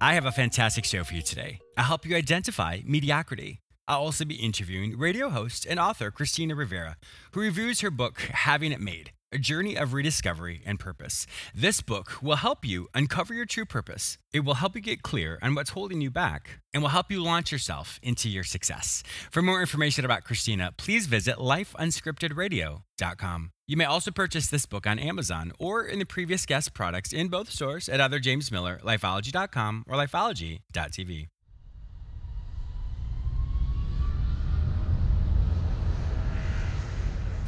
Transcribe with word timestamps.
I 0.00 0.14
have 0.14 0.26
a 0.26 0.32
fantastic 0.32 0.84
show 0.84 1.04
for 1.04 1.14
you 1.14 1.22
today. 1.22 1.60
I'll 1.76 1.84
help 1.84 2.04
you 2.04 2.16
identify 2.16 2.80
mediocrity. 2.84 3.60
I'll 3.86 4.00
also 4.00 4.24
be 4.24 4.34
interviewing 4.34 4.98
radio 4.98 5.28
host 5.28 5.66
and 5.68 5.78
author 5.78 6.10
Christina 6.10 6.54
Rivera, 6.54 6.96
who 7.32 7.40
reviews 7.40 7.80
her 7.80 7.90
book, 7.90 8.20
Having 8.32 8.72
It 8.72 8.80
Made 8.80 9.12
A 9.34 9.38
Journey 9.38 9.76
of 9.76 9.92
Rediscovery 9.92 10.62
and 10.64 10.78
Purpose. 10.78 11.26
This 11.52 11.80
book 11.80 12.22
will 12.22 12.36
help 12.36 12.64
you 12.64 12.86
uncover 12.94 13.34
your 13.34 13.46
true 13.46 13.64
purpose. 13.64 14.16
It 14.32 14.44
will 14.44 14.54
help 14.54 14.76
you 14.76 14.80
get 14.80 15.02
clear 15.02 15.40
on 15.42 15.56
what's 15.56 15.70
holding 15.70 16.00
you 16.00 16.10
back 16.10 16.60
and 16.72 16.82
will 16.82 16.90
help 16.90 17.10
you 17.10 17.20
launch 17.20 17.50
yourself 17.50 17.98
into 18.00 18.28
your 18.28 18.44
success. 18.44 19.02
For 19.32 19.42
more 19.42 19.60
information 19.60 20.04
about 20.04 20.22
Christina, 20.22 20.70
please 20.78 21.06
visit 21.06 21.36
lifeunscriptedradio.com. 21.36 23.50
You 23.66 23.76
may 23.76 23.86
also 23.86 24.12
purchase 24.12 24.46
this 24.46 24.66
book 24.66 24.86
on 24.86 25.00
Amazon 25.00 25.50
or 25.58 25.84
in 25.84 25.98
the 25.98 26.06
previous 26.06 26.46
guest 26.46 26.72
products 26.72 27.12
in 27.12 27.26
both 27.28 27.50
stores 27.50 27.88
at 27.88 28.00
either 28.00 28.20
James 28.20 28.52
Miller, 28.52 28.78
lifeology.com, 28.84 29.84
or 29.88 29.96
lifeology.tv. 29.96 31.26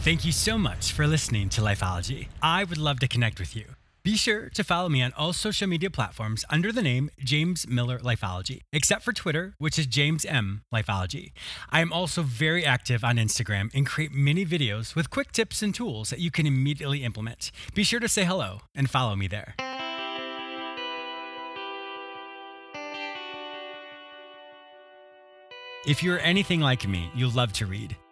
Thank 0.06 0.24
you 0.24 0.30
so 0.30 0.56
much 0.56 0.92
for 0.92 1.04
listening 1.04 1.48
to 1.48 1.60
Lifeology. 1.60 2.28
I 2.40 2.62
would 2.62 2.78
love 2.78 3.00
to 3.00 3.08
connect 3.08 3.40
with 3.40 3.56
you. 3.56 3.64
Be 4.04 4.14
sure 4.16 4.48
to 4.50 4.62
follow 4.62 4.88
me 4.88 5.02
on 5.02 5.12
all 5.16 5.32
social 5.32 5.66
media 5.66 5.90
platforms 5.90 6.44
under 6.48 6.70
the 6.70 6.80
name 6.80 7.10
James 7.18 7.66
Miller 7.66 7.98
Lifeology, 7.98 8.60
except 8.72 9.02
for 9.02 9.12
Twitter, 9.12 9.56
which 9.58 9.80
is 9.80 9.88
James 9.88 10.24
M 10.24 10.62
Lifeology. 10.72 11.32
I 11.70 11.80
am 11.80 11.92
also 11.92 12.22
very 12.22 12.64
active 12.64 13.02
on 13.02 13.16
Instagram 13.16 13.68
and 13.74 13.84
create 13.84 14.12
many 14.12 14.46
videos 14.46 14.94
with 14.94 15.10
quick 15.10 15.32
tips 15.32 15.60
and 15.60 15.74
tools 15.74 16.10
that 16.10 16.20
you 16.20 16.30
can 16.30 16.46
immediately 16.46 17.02
implement. 17.02 17.50
Be 17.74 17.82
sure 17.82 17.98
to 17.98 18.08
say 18.08 18.24
hello 18.24 18.60
and 18.76 18.88
follow 18.88 19.16
me 19.16 19.26
there. 19.26 19.56
If 25.84 26.04
you're 26.04 26.20
anything 26.20 26.60
like 26.60 26.86
me, 26.86 27.10
you 27.12 27.26
love 27.28 27.52
to 27.54 27.66
read. 27.66 27.96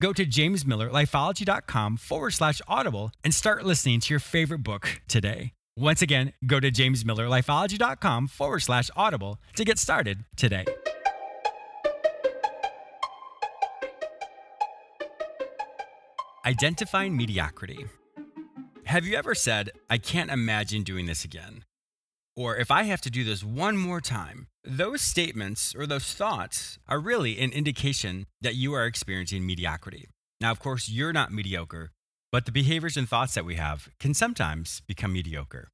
Go 0.00 0.12
to 0.12 0.24
jamesmillerlifeology.com 0.24 1.96
forward 1.96 2.30
slash 2.30 2.62
audible 2.68 3.10
and 3.24 3.34
start 3.34 3.64
listening 3.64 4.00
to 4.00 4.14
your 4.14 4.20
favorite 4.20 4.62
book 4.62 5.00
today. 5.08 5.52
Once 5.76 6.02
again, 6.02 6.32
go 6.46 6.60
to 6.60 6.70
jamesmillerlifeology.com 6.70 8.28
forward 8.28 8.60
slash 8.60 8.90
audible 8.96 9.40
to 9.56 9.64
get 9.64 9.78
started 9.78 10.24
today. 10.36 10.64
Identifying 16.46 17.16
mediocrity. 17.16 17.86
Have 18.84 19.04
you 19.04 19.16
ever 19.16 19.34
said, 19.34 19.70
I 19.90 19.98
can't 19.98 20.30
imagine 20.30 20.82
doing 20.82 21.06
this 21.06 21.24
again? 21.24 21.64
Or 22.38 22.56
if 22.56 22.70
I 22.70 22.84
have 22.84 23.00
to 23.00 23.10
do 23.10 23.24
this 23.24 23.42
one 23.42 23.76
more 23.76 24.00
time, 24.00 24.46
those 24.62 25.00
statements 25.00 25.74
or 25.74 25.88
those 25.88 26.14
thoughts 26.14 26.78
are 26.86 27.00
really 27.00 27.40
an 27.40 27.50
indication 27.50 28.26
that 28.40 28.54
you 28.54 28.74
are 28.74 28.86
experiencing 28.86 29.44
mediocrity. 29.44 30.06
Now, 30.40 30.52
of 30.52 30.60
course, 30.60 30.88
you're 30.88 31.12
not 31.12 31.32
mediocre, 31.32 31.90
but 32.30 32.46
the 32.46 32.52
behaviors 32.52 32.96
and 32.96 33.08
thoughts 33.08 33.34
that 33.34 33.44
we 33.44 33.56
have 33.56 33.88
can 33.98 34.14
sometimes 34.14 34.82
become 34.86 35.12
mediocre. 35.12 35.70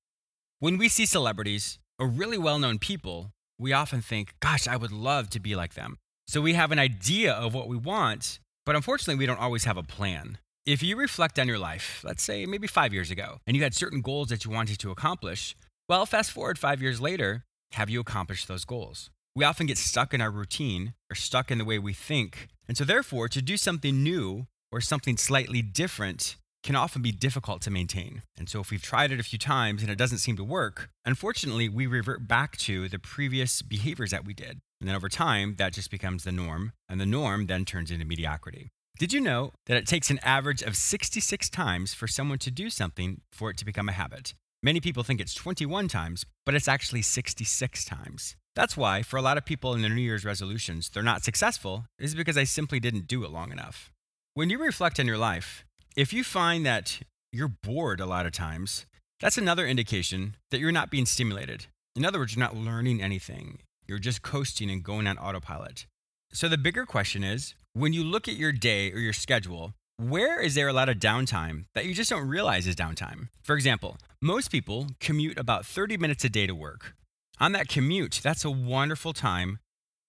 When 0.59 0.79
we 0.79 0.89
see 0.89 1.05
celebrities 1.05 1.79
or 1.99 2.09
really 2.09 2.39
well 2.39 2.59
known 2.59 2.79
people, 2.79 3.33
we 3.59 3.75
often 3.75 4.01
think, 4.01 4.33
gosh, 4.41 4.67
I 4.67 4.79
would 4.79 4.91
love 4.91 5.29
to 5.31 5.41
be 5.41 5.55
like 5.55 5.75
them. 5.75 5.99
So 6.27 6.41
we 6.41 6.55
have 6.55 6.73
an 6.73 6.79
idea 6.79 7.35
of 7.35 7.53
what 7.53 7.69
we 7.69 7.77
want, 7.77 8.39
but 8.65 8.75
unfortunately, 8.75 9.19
we 9.19 9.27
don't 9.27 9.39
always 9.39 9.65
have 9.65 9.77
a 9.77 9.83
plan. 9.83 10.39
If 10.65 10.83
you 10.83 10.97
reflect 10.97 11.39
on 11.39 11.47
your 11.47 11.59
life, 11.59 12.03
let's 12.03 12.23
say 12.23 12.47
maybe 12.47 12.67
five 12.69 12.95
years 12.95 13.11
ago, 13.11 13.41
and 13.47 13.55
you 13.55 13.63
had 13.63 13.75
certain 13.75 14.01
goals 14.01 14.29
that 14.29 14.47
you 14.47 14.51
wanted 14.51 14.79
to 14.79 14.91
accomplish, 14.91 15.55
well, 15.89 16.07
fast 16.07 16.31
forward 16.31 16.59
five 16.59 16.81
years 16.81 17.01
later, 17.01 17.45
have 17.73 17.91
you 17.91 18.01
accomplished 18.01 18.49
those 18.49 18.65
goals? 18.65 19.11
We 19.37 19.45
often 19.45 19.67
get 19.67 19.77
stuck 19.77 20.15
in 20.15 20.21
our 20.21 20.31
routine 20.31 20.95
or 21.11 21.15
stuck 21.15 21.51
in 21.51 21.59
the 21.59 21.65
way 21.65 21.79
we 21.79 21.93
think. 21.93 22.49
And 22.67 22.77
so, 22.77 22.85
therefore, 22.85 23.29
to 23.29 23.43
do 23.43 23.57
something 23.57 24.03
new 24.03 24.47
or 24.73 24.81
something 24.81 25.17
slightly 25.17 25.61
different 25.61 26.37
can 26.63 26.75
often 26.75 27.03
be 27.03 27.13
difficult 27.13 27.61
to 27.63 27.71
maintain. 27.71 28.23
And 28.39 28.49
so, 28.49 28.61
if 28.61 28.71
we've 28.71 28.81
tried 28.81 29.13
it 29.13 29.21
a 29.21 29.25
few 29.25 29.39
times 29.39 29.83
and 29.83 29.91
it 29.91 29.99
doesn't 29.99 30.19
seem 30.19 30.37
to 30.37 30.45
work, 30.45 30.89
unfortunately, 31.05 31.69
we 31.69 31.87
revert 31.87 32.27
back 32.27 32.57
to 32.59 32.89
the 32.89 32.99
previous 32.99 33.61
behaviors 33.61 34.13
that 34.13 34.25
we 34.25 34.33
did. 34.33 34.61
And 34.81 34.89
then 34.89 34.97
over 34.97 35.09
time, 35.11 35.57
that 35.59 35.75
just 35.75 35.91
becomes 35.91 36.25
the 36.25 36.33
norm. 36.33 36.73
And 36.89 36.99
the 36.99 37.07
norm 37.07 37.47
then 37.47 37.65
turns 37.65 37.91
into 37.91 38.07
mediocrity. 38.07 38.71
Did 38.99 39.13
you 39.13 39.21
know 39.21 39.53
that 39.67 39.77
it 39.77 39.87
takes 39.87 40.09
an 40.09 40.21
average 40.23 40.63
of 40.63 40.77
66 40.77 41.51
times 41.51 41.93
for 41.93 42.07
someone 42.07 42.39
to 42.39 42.51
do 42.51 42.71
something 42.71 43.21
for 43.33 43.51
it 43.51 43.59
to 43.59 43.65
become 43.65 43.89
a 43.89 43.93
habit? 43.93 44.35
Many 44.65 44.81
people 44.81 45.03
think 45.03 45.21
it's 45.21 45.35
21 45.35 45.89
times, 45.89 46.25
but 46.47 46.55
it's 46.55 46.69
actually 46.69 47.03
66 47.03 47.85
times. 47.85 48.35
That's 48.57 48.79
why, 48.79 49.03
for 49.03 49.19
a 49.19 49.23
lot 49.23 49.37
of 49.37 49.45
people 49.45 49.75
in 49.75 49.83
their 49.83 49.91
New 49.91 50.01
Year's 50.01 50.25
resolutions, 50.25 50.89
they're 50.89 51.03
not 51.03 51.23
successful, 51.23 51.85
is 51.99 52.15
because 52.15 52.35
they 52.35 52.47
simply 52.47 52.81
didn't 52.81 53.07
do 53.07 53.25
it 53.25 53.31
long 53.31 53.53
enough. 53.53 53.93
When 54.33 54.49
you 54.49 54.59
reflect 54.59 54.99
on 54.99 55.07
your 55.07 55.19
life, 55.19 55.67
if 55.99 56.15
you 56.15 56.25
find 56.25 56.65
that 56.65 57.01
you're 57.31 57.53
bored 57.63 58.01
a 58.01 58.07
lot 58.07 58.25
of 58.25 58.33
times, 58.33 58.87
that's 59.21 59.37
another 59.37 59.67
indication 59.67 60.35
that 60.51 60.61
you're 60.61 60.73
not 60.73 60.91
being 60.91 61.05
stimulated. 61.05 61.67
In 61.95 62.07
other 62.07 62.19
words, 62.19 62.35
you're 62.35 62.43
not 62.43 62.57
learning 62.57 63.03
anything. 63.03 63.59
You're 63.87 63.99
just 63.99 64.23
coasting 64.23 64.71
and 64.71 64.83
going 64.83 65.07
on 65.07 65.19
autopilot. 65.19 65.85
So 66.33 66.49
the 66.49 66.57
bigger 66.57 66.87
question 66.87 67.23
is 67.23 67.53
when 67.75 67.93
you 67.93 68.03
look 68.03 68.29
at 68.29 68.37
your 68.37 68.53
day 68.53 68.91
or 68.93 68.99
your 68.99 69.13
schedule, 69.13 69.75
where 69.97 70.41
is 70.41 70.57
there 70.57 70.67
a 70.67 70.73
lot 70.73 70.89
of 70.89 70.97
downtime 70.97 71.67
that 71.75 71.85
you 71.85 71.95
just 71.95 72.11
don't 72.11 72.27
realize 72.27 72.67
is 72.67 72.75
downtime? 72.75 73.29
For 73.45 73.55
example, 73.55 73.97
most 74.21 74.51
people 74.51 74.89
commute 74.99 75.39
about 75.39 75.65
30 75.65 75.97
minutes 75.99 76.25
a 76.25 76.29
day 76.29 76.49
to 76.49 76.55
work. 76.55 76.95
On 77.39 77.53
that 77.53 77.69
commute, 77.69 78.21
that's 78.23 78.45
a 78.45 78.51
wonderful 78.51 79.13
time 79.13 79.61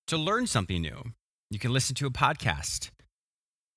to 0.07 0.17
learn 0.17 0.47
something 0.47 0.81
new. 0.81 1.03
You 1.51 1.59
can 1.59 1.71
listen 1.71 1.95
to 1.97 2.07
a 2.07 2.11
podcast. 2.11 2.89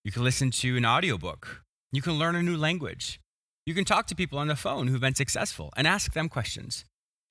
You 0.03 0.11
can 0.11 0.25
listen 0.25 0.51
to 0.51 0.79
an 0.79 0.87
audiobook. 0.87 1.63
You 1.93 2.01
can 2.01 2.15
learn 2.19 2.37
a 2.37 2.43
new 2.43 2.57
language. 2.57 3.21
You 3.67 3.75
can 3.75 3.85
talk 3.85 4.07
to 4.07 4.15
people 4.15 4.39
on 4.39 4.49
the 4.49 4.57
phone 4.57 4.89
who've 4.89 5.01
been 5.01 5.15
successful 5.15 5.71
and 5.77 5.87
ask 5.87 6.15
them 6.15 6.31
questions. 6.31 6.87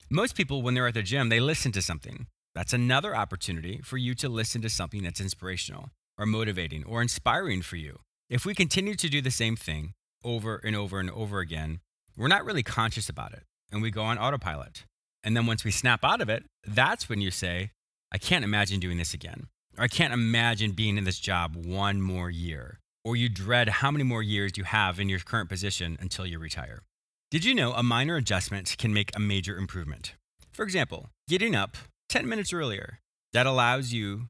Most 0.08 0.36
people, 0.36 0.62
when 0.62 0.74
they're 0.74 0.86
at 0.86 0.94
the 0.94 1.02
gym, 1.02 1.30
they 1.30 1.40
listen 1.40 1.72
to 1.72 1.82
something. 1.82 2.28
That's 2.54 2.72
another 2.72 3.16
opportunity 3.16 3.80
for 3.82 3.96
you 3.96 4.14
to 4.16 4.28
listen 4.28 4.62
to 4.62 4.70
something 4.70 5.02
that's 5.02 5.20
inspirational 5.20 5.90
or 6.16 6.26
motivating 6.26 6.84
or 6.84 7.02
inspiring 7.02 7.62
for 7.62 7.76
you. 7.76 7.98
If 8.30 8.44
we 8.44 8.54
continue 8.54 8.94
to 8.94 9.08
do 9.08 9.22
the 9.22 9.30
same 9.30 9.56
thing 9.56 9.94
over 10.22 10.56
and 10.56 10.76
over 10.76 11.00
and 11.00 11.10
over 11.10 11.40
again, 11.40 11.80
we're 12.14 12.28
not 12.28 12.44
really 12.44 12.62
conscious 12.62 13.08
about 13.08 13.32
it 13.32 13.44
and 13.72 13.80
we 13.80 13.90
go 13.90 14.02
on 14.02 14.18
autopilot. 14.18 14.84
And 15.24 15.34
then 15.34 15.46
once 15.46 15.64
we 15.64 15.70
snap 15.70 16.04
out 16.04 16.20
of 16.20 16.28
it, 16.28 16.44
that's 16.66 17.08
when 17.08 17.22
you 17.22 17.30
say, 17.30 17.70
I 18.12 18.18
can't 18.18 18.44
imagine 18.44 18.80
doing 18.80 18.98
this 18.98 19.14
again. 19.14 19.46
Or 19.78 19.84
I 19.84 19.88
can't 19.88 20.12
imagine 20.12 20.72
being 20.72 20.98
in 20.98 21.04
this 21.04 21.18
job 21.18 21.56
one 21.56 22.02
more 22.02 22.28
year. 22.28 22.80
Or 23.02 23.16
you 23.16 23.30
dread 23.30 23.68
how 23.68 23.90
many 23.90 24.04
more 24.04 24.22
years 24.22 24.58
you 24.58 24.64
have 24.64 25.00
in 25.00 25.08
your 25.08 25.20
current 25.20 25.48
position 25.48 25.96
until 25.98 26.26
you 26.26 26.38
retire. 26.38 26.82
Did 27.30 27.46
you 27.46 27.54
know 27.54 27.72
a 27.72 27.82
minor 27.82 28.16
adjustment 28.16 28.76
can 28.76 28.92
make 28.92 29.10
a 29.16 29.20
major 29.20 29.56
improvement? 29.56 30.16
For 30.52 30.64
example, 30.64 31.08
getting 31.28 31.56
up 31.56 31.78
10 32.10 32.28
minutes 32.28 32.52
earlier. 32.52 33.00
That 33.32 33.46
allows 33.46 33.92
you 33.92 34.28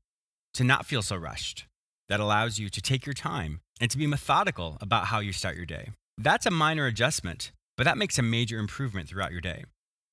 to 0.54 0.62
not 0.62 0.86
feel 0.86 1.02
so 1.02 1.16
rushed. 1.16 1.66
That 2.08 2.20
allows 2.20 2.58
you 2.58 2.68
to 2.68 2.80
take 2.80 3.06
your 3.06 3.12
time 3.12 3.60
and 3.80 3.90
to 3.90 3.98
be 3.98 4.06
methodical 4.06 4.78
about 4.80 5.06
how 5.06 5.20
you 5.20 5.32
start 5.32 5.56
your 5.56 5.66
day. 5.66 5.90
That's 6.16 6.46
a 6.46 6.50
minor 6.50 6.86
adjustment, 6.86 7.52
but 7.76 7.84
that 7.84 7.98
makes 7.98 8.18
a 8.18 8.22
major 8.22 8.58
improvement 8.58 9.08
throughout 9.08 9.32
your 9.32 9.40
day. 9.40 9.64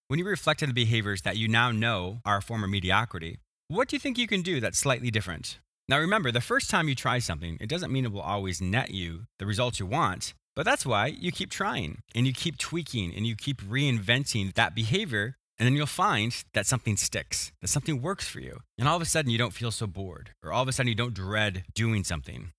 When 0.07 0.19
you 0.19 0.25
reflect 0.25 0.61
on 0.61 0.69
the 0.69 0.73
behaviors 0.73 1.23
that 1.23 1.37
you 1.37 1.47
now 1.47 1.71
know 1.71 2.19
are 2.25 2.37
a 2.37 2.41
form 2.41 2.63
of 2.63 2.69
mediocrity, 2.69 3.39
what 3.67 3.87
do 3.87 3.95
you 3.95 3.99
think 3.99 4.17
you 4.17 4.27
can 4.27 4.43
do 4.43 4.59
that's 4.59 4.77
slightly 4.77 5.09
different? 5.09 5.59
Now, 5.87 5.99
remember, 5.99 6.31
the 6.31 6.41
first 6.41 6.69
time 6.69 6.87
you 6.87 6.95
try 6.95 7.19
something, 7.19 7.57
it 7.59 7.69
doesn't 7.69 7.91
mean 7.91 8.05
it 8.05 8.11
will 8.11 8.21
always 8.21 8.61
net 8.61 8.91
you 8.91 9.25
the 9.39 9.45
results 9.45 9.79
you 9.79 9.85
want, 9.85 10.33
but 10.55 10.63
that's 10.65 10.85
why 10.85 11.07
you 11.07 11.31
keep 11.31 11.49
trying 11.49 11.99
and 12.13 12.27
you 12.27 12.33
keep 12.33 12.57
tweaking 12.57 13.13
and 13.15 13.25
you 13.25 13.35
keep 13.35 13.61
reinventing 13.61 14.53
that 14.53 14.75
behavior. 14.75 15.35
And 15.57 15.65
then 15.65 15.75
you'll 15.75 15.85
find 15.85 16.35
that 16.53 16.65
something 16.65 16.97
sticks, 16.97 17.53
that 17.61 17.69
something 17.69 18.01
works 18.01 18.27
for 18.27 18.41
you. 18.41 18.59
And 18.77 18.89
all 18.89 18.97
of 18.97 19.01
a 19.01 19.05
sudden, 19.05 19.31
you 19.31 19.37
don't 19.37 19.53
feel 19.53 19.71
so 19.71 19.87
bored, 19.87 20.31
or 20.43 20.51
all 20.51 20.61
of 20.61 20.67
a 20.67 20.73
sudden, 20.73 20.89
you 20.89 20.95
don't 20.95 21.13
dread 21.13 21.63
doing 21.73 22.03
something. 22.03 22.51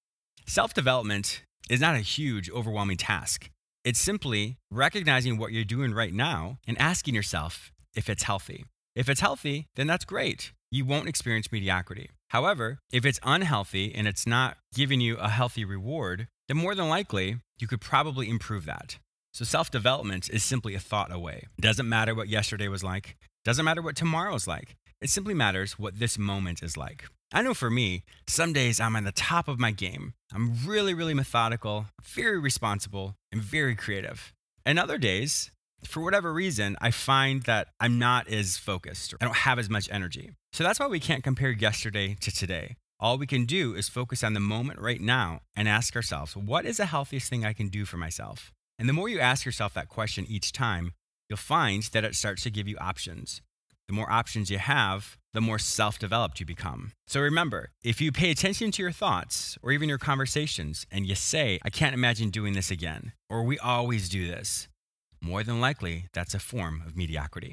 Self 0.48 0.72
development 0.72 1.42
is 1.68 1.80
not 1.80 1.96
a 1.96 2.00
huge, 2.00 2.48
overwhelming 2.50 2.96
task. 2.98 3.50
It's 3.84 3.98
simply 3.98 4.58
recognizing 4.70 5.38
what 5.38 5.50
you're 5.50 5.64
doing 5.64 5.92
right 5.92 6.14
now 6.14 6.58
and 6.68 6.80
asking 6.80 7.16
yourself 7.16 7.72
if 7.96 8.08
it's 8.08 8.22
healthy. 8.22 8.64
If 8.94 9.08
it's 9.08 9.20
healthy, 9.20 9.66
then 9.74 9.88
that's 9.88 10.04
great. 10.04 10.52
You 10.70 10.84
won't 10.84 11.08
experience 11.08 11.50
mediocrity. 11.50 12.10
However, 12.30 12.78
if 12.92 13.04
it's 13.04 13.18
unhealthy 13.24 13.92
and 13.92 14.06
it's 14.06 14.24
not 14.24 14.56
giving 14.72 15.00
you 15.00 15.16
a 15.16 15.28
healthy 15.28 15.64
reward, 15.64 16.28
then 16.46 16.58
more 16.58 16.76
than 16.76 16.88
likely, 16.88 17.40
you 17.58 17.66
could 17.66 17.80
probably 17.80 18.30
improve 18.30 18.66
that. 18.66 18.98
So 19.34 19.44
self 19.44 19.72
development 19.72 20.30
is 20.30 20.44
simply 20.44 20.76
a 20.76 20.80
thought 20.80 21.12
away. 21.12 21.48
It 21.58 21.62
doesn't 21.62 21.88
matter 21.88 22.14
what 22.14 22.28
yesterday 22.28 22.68
was 22.68 22.84
like, 22.84 23.16
doesn't 23.44 23.64
matter 23.64 23.82
what 23.82 23.96
tomorrow's 23.96 24.46
like. 24.46 24.76
It 25.00 25.10
simply 25.10 25.34
matters 25.34 25.76
what 25.76 25.98
this 25.98 26.16
moment 26.18 26.62
is 26.62 26.76
like. 26.76 27.06
I 27.32 27.42
know 27.42 27.54
for 27.54 27.70
me, 27.70 28.04
some 28.28 28.52
days 28.52 28.78
I'm 28.78 28.94
on 28.94 29.04
the 29.04 29.10
top 29.10 29.48
of 29.48 29.58
my 29.58 29.72
game. 29.72 30.14
I'm 30.32 30.54
really, 30.64 30.94
really 30.94 31.14
methodical, 31.14 31.86
very 32.02 32.38
responsible, 32.38 33.16
and 33.32 33.42
very 33.42 33.74
creative. 33.74 34.32
And 34.64 34.78
other 34.78 34.96
days, 34.96 35.50
for 35.84 36.02
whatever 36.02 36.32
reason, 36.32 36.76
I 36.80 36.92
find 36.92 37.42
that 37.42 37.68
I'm 37.80 37.98
not 37.98 38.28
as 38.28 38.56
focused. 38.56 39.14
I 39.20 39.24
don't 39.24 39.36
have 39.38 39.58
as 39.58 39.68
much 39.68 39.88
energy. 39.90 40.30
So 40.52 40.62
that's 40.62 40.78
why 40.78 40.86
we 40.86 41.00
can't 41.00 41.24
compare 41.24 41.50
yesterday 41.50 42.16
to 42.20 42.30
today. 42.30 42.76
All 43.00 43.18
we 43.18 43.26
can 43.26 43.44
do 43.44 43.74
is 43.74 43.88
focus 43.88 44.22
on 44.22 44.32
the 44.32 44.40
moment 44.40 44.80
right 44.80 45.00
now 45.00 45.40
and 45.54 45.68
ask 45.68 45.96
ourselves, 45.96 46.36
what 46.36 46.64
is 46.64 46.76
the 46.76 46.86
healthiest 46.86 47.28
thing 47.28 47.44
I 47.44 47.52
can 47.52 47.68
do 47.68 47.84
for 47.84 47.96
myself? 47.96 48.52
And 48.78 48.88
the 48.88 48.92
more 48.92 49.08
you 49.08 49.18
ask 49.18 49.44
yourself 49.44 49.74
that 49.74 49.88
question 49.88 50.26
each 50.28 50.52
time, 50.52 50.92
you'll 51.28 51.36
find 51.36 51.82
that 51.92 52.04
it 52.04 52.14
starts 52.14 52.44
to 52.44 52.50
give 52.50 52.68
you 52.68 52.78
options. 52.78 53.42
The 53.88 53.94
more 53.94 54.10
options 54.10 54.50
you 54.50 54.58
have, 54.58 55.16
the 55.32 55.40
more 55.40 55.58
self 55.58 55.98
developed 55.98 56.40
you 56.40 56.46
become. 56.46 56.92
So 57.06 57.20
remember, 57.20 57.70
if 57.84 58.00
you 58.00 58.10
pay 58.10 58.30
attention 58.30 58.72
to 58.72 58.82
your 58.82 58.90
thoughts 58.90 59.56
or 59.62 59.70
even 59.70 59.88
your 59.88 59.98
conversations 59.98 60.86
and 60.90 61.06
you 61.06 61.14
say, 61.14 61.60
I 61.62 61.70
can't 61.70 61.94
imagine 61.94 62.30
doing 62.30 62.54
this 62.54 62.70
again, 62.70 63.12
or 63.30 63.44
we 63.44 63.58
always 63.58 64.08
do 64.08 64.26
this, 64.26 64.68
more 65.20 65.44
than 65.44 65.60
likely 65.60 66.06
that's 66.12 66.34
a 66.34 66.40
form 66.40 66.82
of 66.84 66.96
mediocrity. 66.96 67.52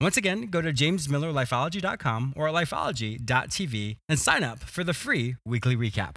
Once 0.00 0.16
again, 0.16 0.46
go 0.46 0.62
to 0.62 0.72
jamesmillerlifeology.com 0.72 2.32
or 2.34 2.48
lifeology.tv 2.48 3.96
and 4.08 4.18
sign 4.18 4.42
up 4.42 4.60
for 4.60 4.82
the 4.82 4.94
free 4.94 5.36
weekly 5.44 5.76
recap. 5.76 6.16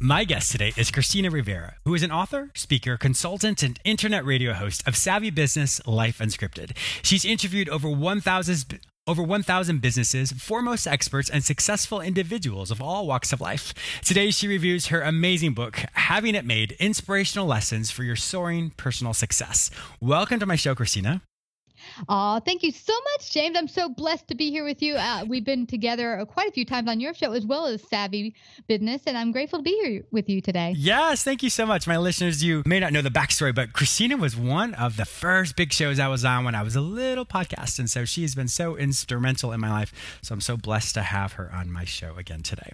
My 0.00 0.22
guest 0.24 0.52
today 0.52 0.72
is 0.76 0.92
Christina 0.92 1.28
Rivera, 1.28 1.74
who 1.84 1.94
is 1.94 2.04
an 2.04 2.12
author, 2.12 2.50
speaker, 2.54 2.96
consultant, 2.96 3.64
and 3.64 3.80
internet 3.84 4.24
radio 4.24 4.52
host 4.52 4.86
of 4.86 4.96
Savvy 4.96 5.30
Business 5.30 5.84
Life 5.88 6.18
Unscripted. 6.18 6.76
She's 7.02 7.24
interviewed 7.24 7.68
over 7.68 7.90
1,000 7.90 8.78
over 9.08 9.22
1,000 9.22 9.80
businesses, 9.80 10.30
foremost 10.32 10.86
experts, 10.86 11.30
and 11.30 11.42
successful 11.42 12.00
individuals 12.00 12.70
of 12.70 12.80
all 12.80 13.06
walks 13.06 13.32
of 13.32 13.40
life. 13.40 13.74
Today, 14.04 14.30
she 14.30 14.46
reviews 14.46 14.86
her 14.86 15.00
amazing 15.00 15.54
book, 15.54 15.82
Having 15.94 16.34
It 16.34 16.44
Made 16.44 16.72
Inspirational 16.78 17.46
Lessons 17.46 17.90
for 17.90 18.04
Your 18.04 18.16
Soaring 18.16 18.70
Personal 18.76 19.14
Success. 19.14 19.70
Welcome 20.00 20.38
to 20.38 20.46
my 20.46 20.56
show, 20.56 20.74
Christina. 20.74 21.22
Oh, 22.08 22.40
thank 22.44 22.62
you 22.62 22.70
so 22.70 22.92
much, 23.12 23.32
James. 23.32 23.56
I'm 23.56 23.68
so 23.68 23.88
blessed 23.88 24.28
to 24.28 24.34
be 24.34 24.50
here 24.50 24.64
with 24.64 24.82
you. 24.82 24.94
Uh, 24.94 25.24
we've 25.26 25.44
been 25.44 25.66
together 25.66 26.24
quite 26.28 26.48
a 26.48 26.52
few 26.52 26.64
times 26.64 26.88
on 26.88 27.00
your 27.00 27.14
show 27.14 27.32
as 27.32 27.44
well 27.46 27.66
as 27.66 27.82
Savvy 27.88 28.34
Business, 28.66 29.02
and 29.06 29.16
I'm 29.16 29.32
grateful 29.32 29.58
to 29.58 29.62
be 29.62 29.78
here 29.82 30.04
with 30.10 30.28
you 30.28 30.40
today. 30.40 30.74
Yes, 30.76 31.22
thank 31.22 31.42
you 31.42 31.50
so 31.50 31.66
much. 31.66 31.86
My 31.86 31.96
listeners, 31.96 32.44
you 32.44 32.62
may 32.66 32.80
not 32.80 32.92
know 32.92 33.02
the 33.02 33.10
backstory, 33.10 33.54
but 33.54 33.72
Christina 33.72 34.16
was 34.16 34.36
one 34.36 34.74
of 34.74 34.96
the 34.96 35.04
first 35.04 35.56
big 35.56 35.72
shows 35.72 35.98
I 35.98 36.08
was 36.08 36.24
on 36.24 36.44
when 36.44 36.54
I 36.54 36.62
was 36.62 36.76
a 36.76 36.80
little 36.80 37.24
podcast. 37.24 37.78
And 37.78 37.90
so 37.90 38.04
she 38.04 38.22
has 38.22 38.34
been 38.34 38.48
so 38.48 38.76
instrumental 38.76 39.52
in 39.52 39.60
my 39.60 39.70
life. 39.70 39.92
So 40.22 40.34
I'm 40.34 40.40
so 40.40 40.56
blessed 40.56 40.94
to 40.94 41.02
have 41.02 41.34
her 41.34 41.50
on 41.52 41.70
my 41.70 41.84
show 41.84 42.16
again 42.16 42.42
today. 42.42 42.72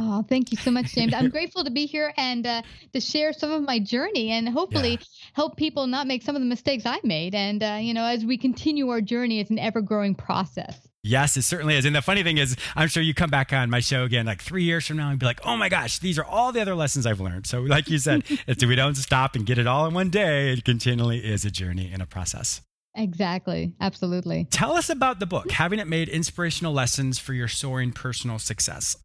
Oh, 0.00 0.24
thank 0.28 0.52
you 0.52 0.56
so 0.56 0.70
much, 0.70 0.94
James. 0.94 1.12
I'm 1.12 1.28
grateful 1.28 1.64
to 1.64 1.72
be 1.72 1.84
here 1.84 2.14
and 2.16 2.46
uh, 2.46 2.62
to 2.92 3.00
share 3.00 3.32
some 3.32 3.50
of 3.50 3.62
my 3.62 3.80
journey 3.80 4.30
and 4.30 4.48
hopefully 4.48 4.92
yeah. 4.92 5.06
help 5.32 5.56
people 5.56 5.88
not 5.88 6.06
make 6.06 6.22
some 6.22 6.36
of 6.36 6.40
the 6.40 6.46
mistakes 6.46 6.86
I 6.86 7.00
made. 7.02 7.34
And, 7.34 7.60
uh, 7.64 7.78
you 7.80 7.94
know, 7.94 8.04
as 8.04 8.24
we 8.24 8.38
continue 8.38 8.88
our 8.90 9.00
journey, 9.00 9.40
it's 9.40 9.50
an 9.50 9.58
ever 9.58 9.80
growing 9.80 10.14
process. 10.14 10.86
Yes, 11.02 11.36
it 11.36 11.42
certainly 11.42 11.76
is. 11.76 11.84
And 11.84 11.96
the 11.96 12.02
funny 12.02 12.22
thing 12.22 12.38
is, 12.38 12.56
I'm 12.76 12.86
sure 12.86 13.02
you 13.02 13.12
come 13.12 13.30
back 13.30 13.52
on 13.52 13.70
my 13.70 13.80
show 13.80 14.04
again 14.04 14.26
like 14.26 14.40
three 14.40 14.62
years 14.62 14.86
from 14.86 14.98
now 14.98 15.10
and 15.10 15.18
be 15.18 15.26
like, 15.26 15.40
oh 15.44 15.56
my 15.56 15.68
gosh, 15.68 15.98
these 15.98 16.16
are 16.16 16.24
all 16.24 16.52
the 16.52 16.60
other 16.60 16.76
lessons 16.76 17.04
I've 17.04 17.20
learned. 17.20 17.48
So, 17.48 17.62
like 17.62 17.88
you 17.88 17.98
said, 17.98 18.22
if 18.46 18.62
we 18.62 18.76
don't 18.76 18.96
stop 18.96 19.34
and 19.34 19.44
get 19.44 19.58
it 19.58 19.66
all 19.66 19.86
in 19.86 19.94
one 19.94 20.10
day, 20.10 20.52
it 20.52 20.64
continually 20.64 21.18
is 21.18 21.44
a 21.44 21.50
journey 21.50 21.90
and 21.92 22.02
a 22.02 22.06
process. 22.06 22.60
Exactly. 22.94 23.72
Absolutely. 23.80 24.46
Tell 24.50 24.76
us 24.76 24.90
about 24.90 25.18
the 25.18 25.26
book, 25.26 25.50
Having 25.50 25.80
It 25.80 25.88
Made 25.88 26.08
Inspirational 26.08 26.72
Lessons 26.72 27.18
for 27.18 27.32
Your 27.32 27.48
Soaring 27.48 27.92
Personal 27.92 28.38
Success. 28.38 28.96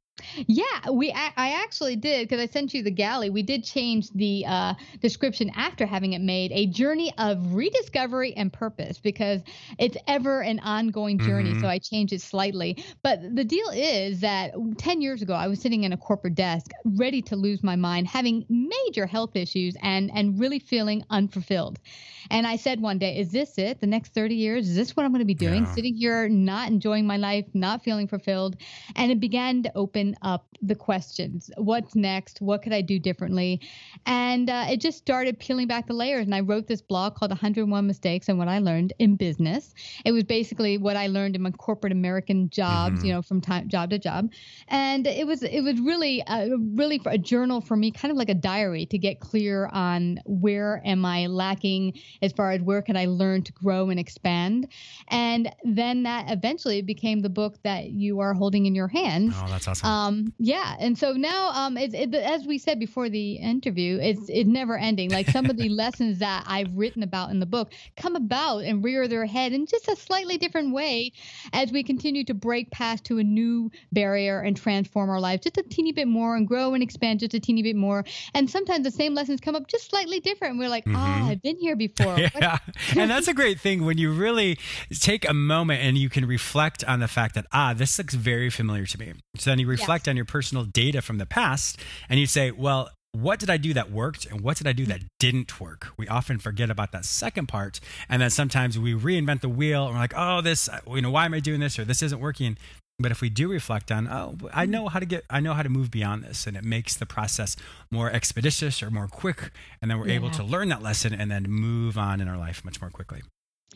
Yeah, 0.48 0.92
we 0.92 1.12
I 1.12 1.62
actually 1.64 1.96
did 1.96 2.28
because 2.28 2.42
I 2.42 2.46
sent 2.46 2.74
you 2.74 2.84
the 2.84 2.92
galley. 2.92 3.32
We 3.32 3.42
did 3.42 3.64
change 3.64 4.10
the 4.12 4.46
uh, 4.48 4.74
description 5.02 5.52
after 5.56 5.88
having 5.88 6.14
it 6.14 6.22
made 6.22 6.52
a 6.52 6.68
journey 6.68 7.12
of 7.18 7.56
rediscovery 7.56 8.34
and 8.34 8.54
purpose 8.54 9.00
because 9.00 9.42
it's 9.80 9.98
ever 10.08 10.42
an 10.42 10.60
ongoing 10.60 11.18
journey. 11.18 11.52
Mm-hmm. 11.52 11.62
So 11.62 11.68
I 11.68 11.80
changed 11.80 12.14
it 12.14 12.22
slightly. 12.22 12.84
But 13.02 13.36
the 13.36 13.44
deal 13.44 13.70
is 13.74 14.20
that 14.20 14.54
10 14.78 15.02
years 15.02 15.24
ago, 15.24 15.34
I 15.34 15.48
was 15.48 15.60
sitting 15.60 15.84
in 15.84 15.94
a 15.94 15.98
corporate 15.98 16.36
desk 16.36 16.72
ready 16.86 17.22
to 17.24 17.36
lose 17.36 17.64
my 17.64 17.76
mind, 17.76 18.08
having 18.08 18.46
major 18.50 19.08
health 19.08 19.36
issues 19.36 19.76
and 19.82 20.12
and 20.14 20.40
really 20.40 20.60
feeling 20.60 21.04
unfulfilled. 21.10 21.80
And 22.30 22.46
I 22.46 22.56
said 22.56 22.82
one 22.82 23.00
day, 23.00 23.18
"Is 23.18 23.32
this 23.32 23.58
it? 23.58 23.82
The 23.82 23.88
next 23.88 24.14
30 24.14 24.36
years? 24.36 24.70
Is 24.70 24.76
this 24.76 24.96
what 24.96 25.06
I'm 25.06 25.12
going 25.12 25.20
to 25.20 25.26
be 25.26 25.34
doing? 25.34 25.64
Yeah. 25.66 25.74
Sitting 25.74 25.96
here, 25.96 26.30
not 26.30 26.70
enjoying 26.70 27.08
my 27.08 27.18
life, 27.18 27.46
not 27.54 27.84
feeling 27.84 28.08
fulfilled?" 28.08 28.58
And 28.96 29.12
it 29.12 29.20
began 29.20 29.64
to 29.64 29.72
open 29.76 30.03
open 30.04 30.16
up 30.22 30.46
the 30.62 30.76
questions. 30.76 31.50
What's 31.58 31.96
next? 31.96 32.42
What 32.42 32.62
could 32.62 32.74
I 32.74 32.82
do 32.82 33.00
differently? 33.00 33.62
And 34.06 34.50
uh, 34.50 34.66
it 34.70 34.80
just 34.80 34.98
started 34.98 35.40
peeling 35.40 35.68
back 35.68 35.88
the 35.88 35.94
layers. 35.94 36.26
And 36.26 36.34
I 36.34 36.40
wrote 36.40 36.68
this 36.68 36.82
blog 36.82 37.16
called 37.16 37.32
101 37.32 37.88
Mistakes 37.88 38.30
and 38.30 38.38
What 38.38 38.48
I 38.48 38.60
Learned 38.60 38.94
in 39.00 39.16
Business. 39.16 39.74
It 40.06 40.12
was 40.12 40.24
basically 40.24 40.78
what 40.78 40.96
I 40.96 41.08
learned 41.08 41.36
in 41.36 41.42
my 41.42 41.52
corporate 41.52 41.92
American 41.92 42.50
jobs, 42.50 42.98
mm-hmm. 42.98 43.06
you 43.06 43.14
know, 43.14 43.22
from 43.22 43.42
time 43.42 43.68
job 43.68 43.90
to 43.90 44.00
job. 44.00 44.32
And 44.68 45.06
it 45.08 45.28
was 45.28 45.44
it 45.44 45.62
was 45.62 45.80
really 45.80 46.24
a, 46.28 46.50
really 46.76 47.02
a 47.06 47.18
journal 47.18 47.62
for 47.62 47.76
me, 47.76 47.92
kind 47.92 48.12
of 48.12 48.18
like 48.18 48.30
a 48.30 48.34
diary 48.36 48.86
to 48.88 48.98
get 48.98 49.20
clear 49.20 49.70
on 49.74 50.20
where 50.26 50.82
am 50.86 51.06
I 51.06 51.28
lacking 51.28 51.94
as 52.22 52.32
far 52.32 52.52
as 52.52 52.62
where 52.62 52.82
can 52.82 52.96
I 52.96 53.06
learn 53.06 53.44
to 53.44 53.52
grow 53.52 53.90
and 53.90 54.00
expand. 54.00 54.68
And 55.10 55.54
then 55.64 56.04
that 56.04 56.32
eventually 56.32 56.82
became 56.82 57.22
the 57.22 57.30
book 57.30 57.58
that 57.64 57.92
you 57.92 58.20
are 58.20 58.34
holding 58.34 58.66
in 58.66 58.76
your 58.76 58.88
hands. 58.88 59.34
Oh, 59.38 59.46
that's 59.50 59.68
awesome. 59.68 59.90
Um, 59.94 60.34
yeah, 60.40 60.76
and 60.80 60.98
so 60.98 61.14
now, 61.14 61.50
um, 61.50 61.78
it's, 61.78 61.94
it, 61.94 62.16
as 62.16 62.48
we 62.48 62.58
said 62.58 62.80
before 62.80 63.10
the 63.10 63.34
interview, 63.34 64.00
it's 64.02 64.28
it's 64.28 64.50
never 64.50 64.76
ending. 64.76 65.12
Like 65.12 65.30
some 65.30 65.46
of 65.46 65.58
the 65.58 65.70
lessons 65.84 66.18
that 66.18 66.46
I've 66.48 66.74
written 66.76 67.04
about 67.04 67.30
in 67.30 67.40
the 67.40 67.46
book 67.46 67.72
come 67.96 68.16
about 68.16 68.60
and 68.60 68.84
rear 68.84 69.08
their 69.08 69.28
head 69.28 69.54
in 69.54 69.68
just 69.68 69.88
a 69.88 69.96
slightly 69.96 70.40
different 70.40 70.74
way 70.74 71.12
as 71.54 71.72
we 71.72 71.84
continue 71.84 72.24
to 72.26 72.34
break 72.34 72.72
past 72.72 73.04
to 73.06 73.20
a 73.20 73.24
new 73.24 73.70
barrier 73.92 74.40
and 74.40 74.58
transform 74.58 75.12
our 75.12 75.20
lives 75.20 75.44
just 75.44 75.58
a 75.58 75.64
teeny 75.64 75.92
bit 75.92 76.08
more 76.08 76.36
and 76.36 76.48
grow 76.48 76.74
and 76.74 76.82
expand 76.82 77.20
just 77.20 77.36
a 77.36 77.40
teeny 77.40 77.62
bit 77.62 77.76
more. 77.76 78.04
And 78.34 78.50
sometimes 78.50 78.84
the 78.84 78.92
same 78.92 79.14
lessons 79.14 79.42
come 79.42 79.56
up 79.56 79.68
just 79.68 79.92
slightly 79.92 80.20
different. 80.20 80.58
we're 80.58 80.70
like, 80.70 80.86
ah, 80.88 80.90
mm-hmm. 80.90 81.24
oh, 81.24 81.30
I've 81.30 81.42
been 81.44 81.58
here 81.58 81.76
before. 81.76 82.18
yeah, 82.36 82.58
and 82.98 83.12
that's 83.12 83.28
a 83.28 83.34
great 83.34 83.60
thing 83.60 83.86
when 83.86 84.00
you 84.00 84.12
really 84.12 84.58
take 84.92 85.30
a 85.30 85.36
moment 85.36 85.84
and 85.84 86.00
you 86.00 86.10
can 86.10 86.26
reflect 86.26 86.84
on 86.86 87.00
the 87.00 87.08
fact 87.08 87.36
that 87.36 87.46
ah, 87.52 87.76
this 87.76 88.00
looks 88.00 88.16
very 88.16 88.50
familiar 88.50 88.88
to 88.88 89.00
me. 89.00 89.14
So 89.38 89.52
then 89.52 89.60
you 89.60 89.68
reflect 89.68 89.83
on 90.08 90.16
your 90.16 90.26
personal 90.26 90.64
data 90.66 91.02
from 91.02 91.18
the 91.18 91.26
past 91.26 91.80
and 92.10 92.20
you 92.20 92.26
say, 92.26 92.52
well, 92.52 92.90
what 93.12 93.40
did 93.40 93.50
I 93.50 93.58
do 93.58 93.74
that 93.74 93.92
worked 93.92 94.26
and 94.26 94.42
what 94.42 94.58
did 94.58 94.68
I 94.68 94.74
do 94.74 94.86
that 94.88 95.02
didn't 95.20 95.60
work? 95.60 95.90
We 95.98 96.08
often 96.08 96.40
forget 96.40 96.70
about 96.70 96.92
that 96.94 97.06
second 97.06 97.48
part. 97.48 97.80
And 98.10 98.22
then 98.22 98.32
sometimes 98.32 98.80
we 98.80 98.94
reinvent 98.94 99.42
the 99.42 99.50
wheel 99.50 99.86
and 99.86 99.94
we're 99.94 100.02
like, 100.02 100.16
oh, 100.16 100.42
this, 100.42 100.68
uh, 100.68 100.80
you 100.88 101.02
know, 101.02 101.12
why 101.12 101.26
am 101.26 101.34
I 101.34 101.40
doing 101.40 101.60
this 101.60 101.78
or 101.78 101.86
this 101.86 102.02
isn't 102.02 102.20
working? 102.20 102.58
But 103.00 103.12
if 103.12 103.22
we 103.22 103.30
do 103.30 103.50
reflect 103.50 103.92
on, 103.92 104.08
oh, 104.08 104.38
I 104.54 104.64
mm-hmm. 104.64 104.72
know 104.72 104.88
how 104.88 105.00
to 105.00 105.06
get, 105.06 105.26
I 105.30 105.40
know 105.40 105.54
how 105.54 105.64
to 105.64 105.70
move 105.70 105.90
beyond 105.90 106.24
this, 106.24 106.46
and 106.46 106.56
it 106.56 106.64
makes 106.64 106.96
the 106.96 107.08
process 107.08 107.56
more 107.90 108.12
expeditious 108.12 108.84
or 108.84 108.92
more 108.92 109.08
quick, 109.08 109.52
and 109.82 109.90
then 109.90 110.00
we're 110.00 110.10
yeah. 110.10 110.16
able 110.16 110.30
to 110.32 110.44
learn 110.44 110.70
that 110.70 110.84
lesson 110.84 111.14
and 111.14 111.32
then 111.32 111.44
move 111.50 111.98
on 111.98 112.22
in 112.22 112.28
our 112.28 112.38
life 112.38 112.64
much 112.64 112.80
more 112.82 112.92
quickly. 112.92 113.24